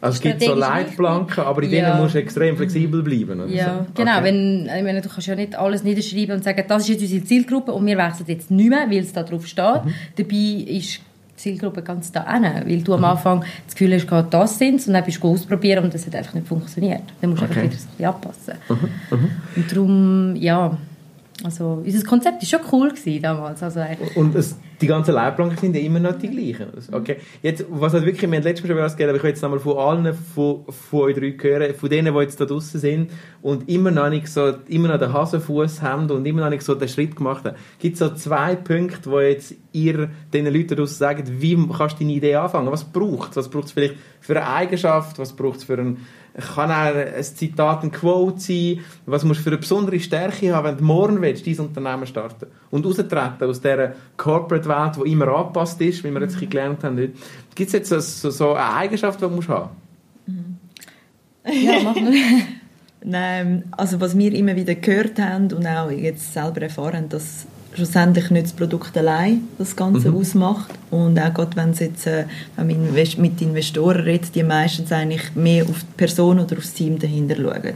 Also 0.06 0.16
es 0.16 0.20
gibt 0.22 0.42
so 0.42 0.54
Leitplanken, 0.54 1.44
aber 1.44 1.62
in 1.62 1.70
Ja. 1.70 1.90
denen 1.90 2.02
musst 2.02 2.14
du 2.14 2.18
extrem 2.18 2.56
flexibel 2.56 3.02
bleiben. 3.02 3.40
Oder 3.40 3.50
ja, 3.50 3.86
genau. 3.94 4.12
Okay. 4.18 4.24
Wenn, 4.24 4.66
ich 4.66 4.82
meine, 4.82 5.00
du 5.02 5.08
kannst 5.08 5.26
ja 5.26 5.34
nicht 5.34 5.54
alles 5.56 5.82
niederschreiben 5.84 6.36
und 6.36 6.44
sagen, 6.44 6.64
das 6.66 6.82
ist 6.82 6.88
jetzt 6.88 7.02
unsere 7.02 7.24
Zielgruppe 7.24 7.72
und 7.72 7.84
wir 7.86 7.96
wechseln 7.98 8.26
jetzt 8.28 8.50
nicht 8.50 8.70
mehr, 8.70 8.86
weil 8.90 8.98
es 8.98 9.12
da 9.12 9.22
drauf 9.22 9.46
steht. 9.46 9.84
Mhm. 9.84 9.94
Dabei 10.16 10.36
ist 10.76 10.94
die 10.96 11.36
Zielgruppe 11.36 11.82
ganz 11.82 12.10
da 12.12 12.32
hin, 12.32 12.44
weil 12.64 12.80
du 12.82 12.94
am 12.94 13.00
Mhm. 13.00 13.04
Anfang 13.04 13.44
das 13.66 13.74
Gefühl 13.76 13.94
hast, 13.94 14.30
das 14.32 14.58
sind 14.58 14.86
und 14.86 14.92
dann 14.94 15.04
bist 15.04 15.22
du 15.22 15.28
ausprobieren 15.28 15.84
und 15.84 15.92
das 15.94 16.06
hat 16.06 16.14
einfach 16.16 16.34
nicht 16.34 16.46
funktioniert. 16.48 17.02
Dann 17.20 17.30
musst 17.30 17.42
du 17.42 17.46
Okay. 17.46 17.58
Mhm, 17.58 17.64
einfach 17.64 17.72
wieder 17.72 17.78
so 17.78 17.88
ein 17.88 17.96
bisschen 17.96 18.06
anpassen. 18.06 18.54
Und 19.56 19.72
darum, 19.72 20.36
ja, 20.36 20.76
also 21.44 21.82
unser 21.84 22.04
Konzept 22.06 22.40
war 22.42 22.46
schon 22.48 22.60
cool 22.72 22.88
gewesen 22.90 23.22
damals. 23.22 23.62
Also 23.62 23.80
eigentlich, 23.80 24.16
Und 24.16 24.34
es, 24.34 24.56
die 24.80 24.86
ganzen 24.86 25.14
Leitplanken 25.14 25.56
sind 25.56 25.74
ja 25.74 25.82
immer 25.82 26.00
noch 26.00 26.18
die 26.18 26.28
gleichen. 26.28 26.68
Okay. 26.92 27.16
Jetzt, 27.42 27.64
was 27.70 27.92
halt 27.92 28.04
wirklich, 28.04 28.30
wir 28.30 28.36
haben 28.36 28.44
letztes 28.44 28.66
Mal 28.68 28.74
schon 28.74 28.84
was 28.84 28.96
gegeben, 28.96 29.10
aber 29.10 29.16
ich 29.16 29.22
will 29.22 29.30
jetzt 29.30 29.42
nochmal 29.42 29.58
von 29.58 29.78
allen, 29.78 30.14
von, 30.14 30.64
von 30.68 31.00
euch 31.00 31.16
drei 31.16 31.34
hören, 31.38 31.74
von 31.74 31.88
denen, 31.88 32.14
die 32.14 32.20
jetzt 32.20 32.40
da 32.40 32.44
draußen 32.44 32.80
sind 32.80 33.10
und 33.42 33.68
immer 33.68 33.90
noch 33.90 34.10
nicht 34.10 34.28
so, 34.28 34.54
immer 34.68 34.88
noch 34.88 34.98
den 34.98 35.12
Hasenfuß 35.12 35.82
haben 35.82 36.10
und 36.10 36.26
immer 36.26 36.42
noch 36.42 36.50
nicht 36.50 36.62
so 36.62 36.74
den 36.74 36.88
Schritt 36.88 37.16
gemacht 37.16 37.44
haben. 37.44 37.56
Gibt 37.78 37.94
es 37.94 38.00
so 38.00 38.10
zwei 38.14 38.54
Punkte, 38.54 39.10
wo 39.10 39.20
jetzt 39.20 39.54
ihr 39.72 40.10
den 40.32 40.46
Leuten 40.46 40.76
draußen 40.76 40.96
sagt, 40.96 41.40
wie 41.40 41.56
kannst 41.76 41.96
du 41.96 42.04
deine 42.04 42.12
Idee 42.12 42.34
anfangen? 42.34 42.70
Was 42.70 42.84
braucht 42.84 43.30
es? 43.30 43.36
Was 43.36 43.48
braucht 43.48 43.66
es 43.66 43.72
vielleicht 43.72 43.94
für 44.20 44.36
eine 44.36 44.48
Eigenschaft? 44.48 45.18
Was 45.18 45.32
braucht 45.34 45.58
es 45.58 45.64
für 45.64 45.78
ein, 45.78 45.98
kann 46.42 46.70
auch 46.70 46.94
ein 46.94 47.22
Zitat, 47.22 47.82
ein 47.82 47.90
Quote 47.90 48.40
sein? 48.40 48.80
Was 49.06 49.24
musst 49.24 49.40
du 49.40 49.44
für 49.44 49.50
eine 49.50 49.58
besondere 49.58 49.98
Stärke 50.00 50.54
haben, 50.54 50.66
wenn 50.66 50.76
du 50.78 50.84
morgen 50.84 51.20
willst, 51.22 51.46
dein 51.46 51.58
Unternehmen 51.58 52.06
starten 52.06 52.46
und 52.70 52.84
raustreten 52.84 53.48
aus 53.48 53.60
dieser 53.60 53.92
Corporate-Welt, 54.16 54.96
die 54.96 55.12
immer 55.12 55.28
angepasst 55.28 55.80
ist, 55.80 56.04
wie 56.04 56.10
wir 56.10 56.20
jetzt 56.20 56.38
gelernt 56.38 56.84
haben. 56.84 56.96
Gibt 57.54 57.68
es 57.68 57.72
jetzt 57.72 57.88
so, 57.88 58.30
so, 58.30 58.52
eine 58.52 58.74
Eigenschaft, 58.74 59.20
die 59.20 59.24
du 59.24 59.30
musst 59.30 59.48
haben 59.48 59.70
ja, 61.52 61.82
machen 61.82 62.12
wir. 62.12 62.42
Nein, 63.04 63.64
also 63.72 64.00
was 64.00 64.16
wir 64.16 64.32
immer 64.34 64.56
wieder 64.56 64.74
gehört 64.74 65.18
haben 65.20 65.52
und 65.52 65.66
auch 65.66 65.90
jetzt 65.90 66.32
selber 66.32 66.62
erfahren, 66.62 67.08
dass 67.08 67.46
schlussendlich 67.76 68.30
nicht 68.30 68.46
das 68.46 68.52
Produkt 68.54 68.96
allein 68.96 69.42
das 69.58 69.76
Ganze 69.76 70.10
ausmacht 70.10 70.70
und 70.90 71.18
auch 71.18 71.32
gerade 71.32 71.54
wenn 71.56 71.70
es 71.70 71.80
jetzt 71.80 72.06
äh, 72.06 72.24
wenn 72.56 72.68
man 72.68 72.94
mit 73.18 73.42
Investoren 73.42 74.00
redet, 74.00 74.34
die 74.34 74.42
meistens 74.42 74.90
eigentlich 74.90 75.34
mehr 75.34 75.64
auf 75.64 75.80
die 75.80 75.96
Person 75.96 76.38
oder 76.40 76.56
auf 76.56 76.62
das 76.62 76.72
Team 76.72 76.98
dahinter 76.98 77.36
schauen. 77.36 77.74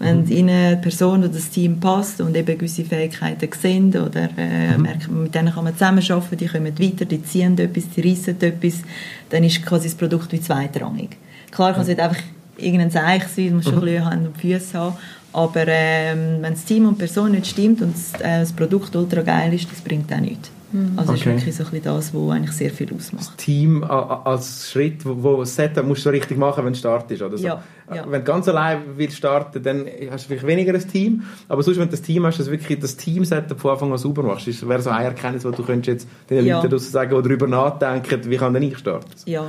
Wenn 0.00 0.26
ihnen 0.28 0.48
eine 0.48 0.76
Person 0.78 1.20
oder 1.20 1.28
das 1.28 1.48
Team 1.50 1.78
passt 1.78 2.20
und 2.20 2.36
eben 2.36 2.58
gewisse 2.58 2.84
Fähigkeiten 2.84 3.48
sehen 3.60 3.90
oder 3.90 4.28
äh, 4.36 4.76
merken, 4.76 5.22
mit 5.22 5.34
denen 5.34 5.52
kann 5.52 5.64
man 5.64 5.74
zusammenarbeiten, 5.74 6.36
die 6.36 6.46
kommen 6.46 6.78
weiter, 6.78 7.04
die 7.04 7.22
ziehen 7.22 7.56
etwas, 7.56 7.84
die 7.90 8.00
reissen 8.00 8.40
etwas, 8.40 8.82
dann 9.28 9.44
ist 9.44 9.64
quasi 9.64 9.88
das 9.88 9.94
Produkt 9.96 10.32
wie 10.32 10.40
zweitrangig. 10.40 11.16
Klar 11.52 11.72
kann 11.72 11.82
es 11.82 11.88
nicht 11.88 12.00
einfach 12.00 12.20
irgendein 12.56 12.90
Zeichen 12.90 13.28
sein, 13.34 13.48
du 13.48 13.54
musst 13.56 13.68
schon 13.68 13.78
ein 13.78 13.84
bisschen 13.84 14.04
Hand 14.04 14.26
und 14.26 14.38
Füße 14.38 14.78
haben. 14.78 14.96
Aber 15.32 15.64
ähm, 15.66 16.38
wenn 16.40 16.54
das 16.54 16.64
Team 16.64 16.86
und 16.86 16.94
die 16.94 16.98
Person 17.00 17.30
nicht 17.32 17.46
stimmt 17.46 17.80
und 17.82 17.94
das, 17.94 18.20
äh, 18.20 18.40
das 18.40 18.52
Produkt 18.52 18.94
ultra 18.96 19.22
geil 19.22 19.54
ist, 19.54 19.70
das 19.70 19.80
bringt 19.80 20.12
auch 20.12 20.18
nichts. 20.20 20.50
Also 20.96 21.14
ist 21.14 21.22
Okay. 21.22 21.30
wirklich 21.36 21.56
so 21.56 21.64
ein 21.64 21.70
bisschen 21.70 21.84
das, 21.84 22.14
was 22.14 22.30
eigentlich 22.30 22.52
sehr 22.52 22.70
viel 22.70 22.94
ausmacht. 22.94 23.36
Team 23.38 23.82
a- 23.82 23.88
a- 23.88 24.22
als 24.22 24.70
Schritt, 24.70 25.04
wo, 25.04 25.20
wo 25.20 25.40
das 25.40 25.56
Setup 25.56 25.84
musst 25.84 26.00
du 26.02 26.04
so 26.04 26.10
richtig 26.10 26.38
machen, 26.38 26.64
wenn 26.64 26.72
du 26.72 26.78
startest, 26.78 27.20
oder 27.22 27.36
so. 27.36 27.44
Ja, 27.44 27.60
ja. 27.92 28.04
Wenn 28.08 28.20
du 28.20 28.24
ganz 28.24 28.46
allein 28.46 28.78
willst 28.96 29.16
starten, 29.16 29.60
dann 29.64 29.84
hast 30.12 30.24
du 30.24 30.28
vielleicht 30.28 30.46
weniger 30.46 30.72
ein 30.72 30.88
Team, 30.88 31.24
aber 31.48 31.64
sonst, 31.64 31.78
wenn 31.78 31.86
du 31.86 31.90
das 31.90 32.02
Team 32.02 32.24
hast, 32.24 32.38
dass 32.38 32.46
du 32.46 32.52
wirklich 32.52 32.78
das 32.78 32.96
Team-Setup 32.96 33.58
von 33.58 33.72
Anfang 33.72 33.90
an 33.90 33.98
sauber 33.98 34.22
machst, 34.22 34.46
das 34.46 34.68
wäre 34.68 34.80
so 34.80 34.90
eine 34.90 35.06
Erkenntnis, 35.06 35.44
wo 35.44 35.50
du 35.50 35.64
könntest 35.64 35.88
jetzt 36.04 36.08
den 36.30 36.46
Ja. 36.46 36.62
Leuten 36.62 36.78
sagen, 36.78 37.14
oder 37.14 37.22
darüber 37.28 37.48
nachdenken, 37.48 38.20
wie 38.30 38.36
kann 38.36 38.54
denn 38.54 38.62
ich 38.62 38.78
starten? 38.78 39.10
Ja, 39.26 39.46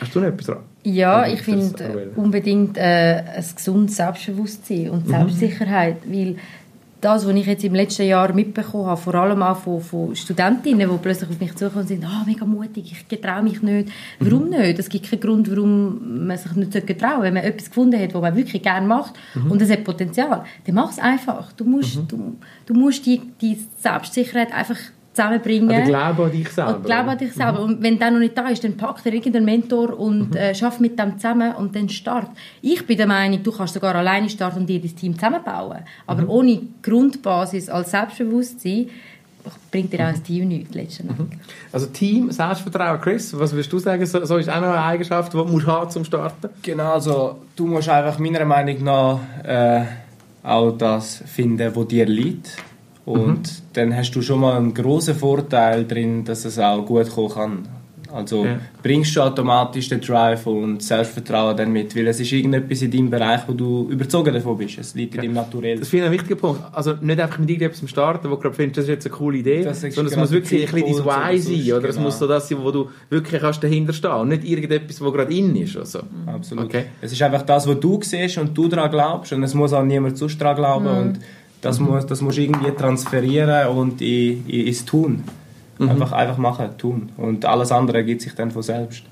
Hast 0.00 0.12
du 0.14 0.18
noch 0.20 0.26
etwas 0.26 0.46
dran? 0.46 0.58
Ja, 0.82 1.26
Mhm, 1.26 1.34
ich 1.34 1.42
finde 1.42 2.10
unbedingt 2.16 2.78
äh, 2.78 3.22
ein 3.36 3.44
gesundes 3.54 3.96
Selbstbewusstsein 3.96 4.90
und 4.90 5.06
Selbstsicherheit, 5.08 5.96
weil 6.06 6.36
das, 7.00 7.26
was 7.26 7.34
ich 7.34 7.46
jetzt 7.46 7.64
im 7.64 7.74
letzten 7.74 8.06
Jahr 8.06 8.32
mitbekommen 8.32 8.86
habe, 8.86 9.00
vor 9.00 9.14
allem 9.14 9.42
auch 9.42 9.56
von, 9.56 9.80
von 9.80 10.14
Studentinnen, 10.14 10.88
die 10.90 10.98
plötzlich 10.98 11.30
auf 11.30 11.40
mich 11.40 11.54
zukommen 11.56 11.82
und 11.82 11.88
sagen, 11.88 12.04
ah, 12.04 12.24
mega 12.26 12.44
mutig, 12.44 12.92
ich 12.92 13.08
getraue 13.08 13.42
mich 13.42 13.62
nicht. 13.62 13.88
Warum 14.18 14.50
nicht? 14.50 14.78
Es 14.78 14.88
gibt 14.88 15.08
keinen 15.10 15.20
Grund, 15.20 15.50
warum 15.50 16.26
man 16.26 16.36
sich 16.36 16.52
nicht 16.52 16.72
getrauen 16.86 17.10
sollte. 17.12 17.22
Wenn 17.22 17.34
man 17.34 17.42
etwas 17.44 17.68
gefunden 17.68 18.00
hat, 18.00 18.12
was 18.14 18.20
man 18.20 18.36
wirklich 18.36 18.62
gerne 18.62 18.86
macht 18.86 19.14
und 19.48 19.62
es 19.62 19.70
hat 19.70 19.84
Potenzial, 19.84 20.44
dann 20.66 20.74
mach 20.74 20.90
es 20.90 20.98
einfach. 20.98 21.52
Du 21.52 21.64
musst, 21.64 22.00
du, 22.08 22.36
du 22.66 22.74
musst 22.74 23.06
die, 23.06 23.20
die 23.40 23.58
Selbstsicherheit 23.78 24.52
einfach 24.52 24.76
zusammenbringen. 25.12 25.68
Der 25.68 25.82
Glaube 25.82 26.24
an 26.24 26.30
dich 26.30 26.48
selber. 26.50 26.76
Und 26.76 26.84
glaube 26.84 27.10
an 27.10 27.18
dich 27.18 27.32
selber. 27.32 27.58
Mhm. 27.58 27.64
Und 27.74 27.82
wenn 27.82 27.98
der 27.98 28.10
noch 28.12 28.18
nicht 28.20 28.36
da 28.38 28.48
ist, 28.48 28.62
dann 28.62 28.76
packt 28.76 29.04
er 29.06 29.12
irgendeinen 29.12 29.44
Mentor 29.44 29.98
und 29.98 30.36
äh, 30.36 30.54
schaff 30.54 30.78
mit 30.80 30.98
dem 30.98 31.16
zusammen 31.18 31.54
und 31.56 31.74
dann 31.74 31.88
start. 31.88 32.28
Ich 32.62 32.86
bin 32.86 32.96
der 32.96 33.06
Meinung, 33.06 33.42
du 33.42 33.50
kannst 33.52 33.74
sogar 33.74 33.94
alleine 33.94 34.28
starten 34.28 34.60
und 34.60 34.66
dir 34.68 34.80
dein 34.80 34.94
Team 34.94 35.14
zusammenbauen. 35.14 35.78
Aber 36.06 36.22
Mhm. 36.22 36.30
ohne 36.30 36.60
Grundbasis 36.82 37.68
als 37.68 37.90
Selbstbewusstsein 37.90 38.88
bringt 39.72 39.92
dir 39.92 40.00
auch 40.00 40.08
Mhm. 40.10 40.14
ein 40.14 40.22
Team 40.24 40.48
nichts 40.48 40.74
letztendlich. 40.74 41.28
Also 41.72 41.86
Team, 41.86 42.30
Selbstvertrauen. 42.30 43.00
Chris, 43.00 43.36
was 43.38 43.52
würdest 43.52 43.72
du 43.72 43.78
sagen, 43.78 44.04
so, 44.06 44.24
so 44.24 44.36
ist 44.36 44.48
auch 44.48 44.60
noch 44.60 44.68
eine 44.68 44.82
Eigenschaft, 44.84 45.32
die 45.32 45.36
du 45.38 45.44
musst 45.44 45.66
haben 45.66 45.90
zum 45.90 46.04
Starten? 46.04 46.50
Genau, 46.62 46.92
also 46.92 47.38
du 47.56 47.66
musst 47.66 47.88
einfach 47.88 48.18
meiner 48.18 48.44
Meinung 48.44 48.84
nach 48.84 49.18
äh, 49.42 49.82
auch 50.42 50.72
das 50.72 51.22
finden, 51.26 51.74
was 51.74 51.88
dir 51.88 52.06
liegt. 52.06 52.56
Und 53.12 53.62
dann 53.74 53.94
hast 53.96 54.12
du 54.12 54.22
schon 54.22 54.40
mal 54.40 54.56
einen 54.56 54.74
großen 54.74 55.14
Vorteil 55.14 55.86
drin, 55.86 56.24
dass 56.24 56.44
es 56.44 56.58
auch 56.58 56.84
gut 56.84 57.10
kommen 57.10 57.30
kann. 57.30 57.68
Also 58.12 58.44
Ja. 58.44 58.58
bringst 58.82 59.14
du 59.14 59.20
automatisch 59.20 59.88
den 59.88 60.00
Drive 60.00 60.46
und 60.46 60.82
Selbstvertrauen 60.82 61.56
dann 61.56 61.72
mit, 61.72 61.94
weil 61.94 62.06
es 62.08 62.20
ist 62.20 62.32
irgendetwas 62.32 62.82
in 62.82 62.90
deinem 62.90 63.10
Bereich, 63.10 63.42
wo 63.46 63.52
du 63.52 63.88
überzogen 63.90 64.34
davon 64.34 64.58
bist. 64.58 64.78
Es 64.78 64.94
liegt 64.94 65.14
in 65.14 65.22
deinem 65.22 65.34
Naturell. 65.34 65.78
Das 65.78 65.88
finde 65.88 66.06
ich 66.06 66.10
ein 66.10 66.18
wichtiger 66.18 66.36
Punkt. 66.36 66.60
Also 66.72 66.94
nicht 67.00 67.20
einfach 67.20 67.38
mit 67.38 67.50
irgendetwas 67.50 67.88
starten, 67.88 68.30
wo 68.30 68.34
du 68.34 68.42
gerade 68.42 68.54
findest, 68.54 68.78
das 68.78 68.84
ist 68.84 68.90
jetzt 68.90 69.06
eine 69.06 69.14
coole 69.14 69.38
Idee, 69.38 69.62
sondern 69.62 70.06
es 70.06 70.16
muss 70.16 70.30
wirklich 70.30 70.66
ein 70.68 70.82
bisschen 70.82 71.04
dein 71.04 71.34
Why 71.34 71.38
sein, 71.38 71.78
oder? 71.78 71.88
Es 71.88 71.96
genau. 71.96 72.06
muss 72.06 72.18
so 72.18 72.26
das 72.26 72.48
sein, 72.48 72.58
wo 72.62 72.70
du 72.70 72.88
wirklich 73.10 73.40
kannst 73.40 73.62
dahinter 73.62 73.92
stehen 73.92 74.12
und 74.12 74.28
nicht 74.28 74.44
irgendetwas, 74.44 75.00
wo 75.00 75.12
gerade 75.12 75.32
in 75.32 75.54
ist. 75.56 75.76
Also. 75.76 76.00
Absolut. 76.26 76.64
Okay. 76.64 76.84
Es 77.00 77.12
ist 77.12 77.22
einfach 77.22 77.42
das, 77.42 77.68
was 77.68 77.78
du 77.78 78.00
siehst 78.02 78.38
und 78.38 78.56
du 78.56 78.68
daran 78.68 78.90
glaubst 78.90 79.32
und 79.32 79.42
es 79.42 79.54
muss 79.54 79.72
auch 79.72 79.84
niemand 79.84 80.18
sonst 80.18 80.40
daran 80.40 80.56
glauben 80.56 80.86
und 80.86 81.20
das, 81.60 81.78
muss, 81.80 82.06
das 82.06 82.20
musst 82.20 82.38
du 82.38 82.42
irgendwie 82.42 82.70
transferieren 82.72 83.68
und 83.68 84.00
in, 84.00 84.46
in, 84.46 84.66
ins 84.66 84.84
Tun. 84.84 85.24
Einfach, 85.78 86.12
einfach 86.12 86.36
machen, 86.36 86.68
tun. 86.76 87.08
Und 87.16 87.46
alles 87.46 87.72
andere 87.72 87.98
ergibt 87.98 88.20
sich 88.20 88.34
dann 88.34 88.50
von 88.50 88.62
selbst. 88.62 89.02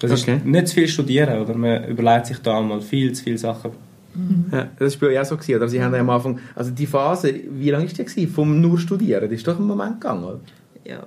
Das 0.00 0.10
Okay. 0.10 0.36
ist 0.36 0.44
nicht 0.46 0.68
zu 0.68 0.74
viel 0.74 0.88
studieren, 0.88 1.38
oder? 1.38 1.54
Man 1.54 1.84
überlegt 1.84 2.26
sich 2.26 2.38
da 2.38 2.60
mal 2.62 2.80
viel 2.80 3.12
zu 3.12 3.24
viele 3.24 3.36
Sachen. 3.38 3.72
Ja, 4.50 4.68
das 4.78 5.00
war 5.02 5.08
euch 5.08 5.18
auch 5.20 5.24
so. 5.24 5.36
Gewesen, 5.36 5.56
oder? 5.56 5.68
Sie 5.68 5.82
haben 5.82 5.92
ja 5.92 6.00
am 6.00 6.08
Anfang, 6.08 6.38
also 6.54 6.70
die 6.70 6.86
Phase, 6.86 7.34
wie 7.50 7.70
lange 7.70 7.84
war 7.86 7.92
die 7.92 8.04
gewesen, 8.04 8.32
vom 8.32 8.60
nur 8.60 8.78
Studieren? 8.78 9.22
Das 9.24 9.32
ist 9.32 9.46
doch 9.46 9.58
ein 9.58 9.66
Moment 9.66 10.00
gegangen, 10.00 10.24
oder? 10.24 10.40
ja. 10.84 11.00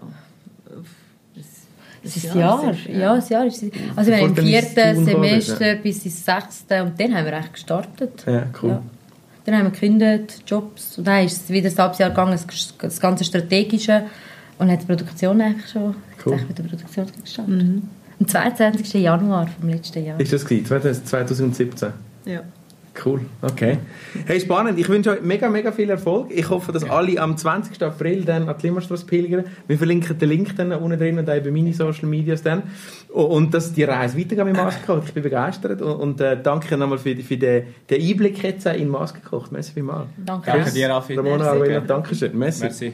Es 2.04 2.16
ist 2.16 2.32
ein 2.32 2.40
Jahr. 2.40 2.74
Ja, 2.90 3.14
ein 3.14 3.24
Jahr 3.28 3.46
ist 3.46 3.64
es. 3.64 3.72
Also 3.96 4.12
wir 4.12 4.18
haben 4.20 4.30
im 4.30 4.36
vierten 4.36 5.06
Semester 5.06 5.76
bis 5.76 6.06
ins 6.06 6.24
sechste 6.24 6.84
und 6.84 7.00
dann 7.00 7.14
haben 7.16 7.26
wir 7.26 7.34
echt 7.34 7.54
gestartet. 7.54 8.24
Ja, 8.26 8.44
cool. 8.62 8.70
Ja. 8.70 8.82
Dann 9.48 9.56
haben 9.56 9.64
wir 9.68 9.72
gekündigt, 9.72 10.44
Jobs. 10.46 10.98
Und 10.98 11.08
dann 11.08 11.24
ist 11.26 11.44
es 11.44 11.50
wieder 11.50 11.70
ein 11.70 11.78
halbes 11.78 12.00
Jahr 12.00 12.10
gegangen, 12.10 12.34
das- 12.34 12.74
das 12.80 13.00
ganze 13.00 13.24
Strategische. 13.24 14.04
Und 14.60 14.70
hat 14.70 14.82
die 14.82 14.86
Produktion 14.88 15.40
eigentlich 15.40 15.70
schon 15.70 15.96
Cool. 16.26 16.36
mit 16.48 16.58
der 16.58 16.64
Produktion 16.64 17.06
gestartet. 17.24 17.54
Am 18.20 18.28
22. 18.28 18.94
Januar 19.02 19.48
vom 19.48 19.70
letzten 19.70 20.04
Jahr. 20.06 20.20
Ist 20.20 20.34
das 20.34 20.44
gewesen, 20.44 20.66
2017? 21.06 21.94
Ja. 22.26 22.42
Cool, 23.04 23.22
okay. 23.42 23.78
Hey, 24.26 24.40
spannend. 24.40 24.80
Ich 24.80 24.90
wünsche 24.90 25.12
euch 25.12 25.22
mega, 25.22 25.50
mega 25.50 25.72
viel 25.72 25.90
Erfolg. 25.90 26.32
Ich 26.32 26.50
hoffe, 26.50 26.72
dass 26.72 26.84
alle 26.84 27.20
am 27.20 27.38
20. 27.38 27.82
April 27.84 28.24
dann 28.24 28.50
an 28.50 28.56
die 28.58 28.68
Limmerstrasse 28.68 29.06
pilgern. 29.06 29.46
Wir 29.68 29.78
verlinken 29.78 30.18
den 30.18 30.30
Link 30.30 30.56
dann 30.56 30.72
unten 30.72 30.98
drin 30.98 31.20
und 31.20 31.30
auch 31.30 31.40
bei 31.40 31.52
meine 31.52 31.74
Social 31.74 32.08
Medias 32.08 32.42
dann. 32.42 32.64
Und 33.10 33.54
dass 33.54 33.74
die 33.74 33.84
Reise 33.84 34.18
weitergeht 34.18 34.46
mit 34.46 34.56
Maskenkoch. 34.56 35.04
Ich 35.06 35.14
bin 35.14 35.24
begeistert. 35.24 35.82
Und, 35.82 35.96
und 35.96 36.22
äh, 36.22 36.42
danke 36.42 36.78
nochmal 36.78 36.98
für, 36.98 37.16
für 37.16 37.38
den, 37.38 37.68
den 37.90 38.02
Einblick 38.02 38.42
jetzt 38.44 38.68
auch 38.68 38.74
in 38.74 38.90
Maskenkoch. 38.90 39.52
Merci 39.52 39.74
vielmals. 39.74 40.08
Danke. 40.18 40.52
Danke 40.52 40.72
dir, 40.72 40.90
Raffi. 40.90 41.16
Ramona 41.16 41.38
Merci. 41.38 41.50
Arvela, 41.50 41.80
danke 41.82 42.16
schön. 42.16 42.38
Merci. 42.38 42.64
Merci. 42.64 42.94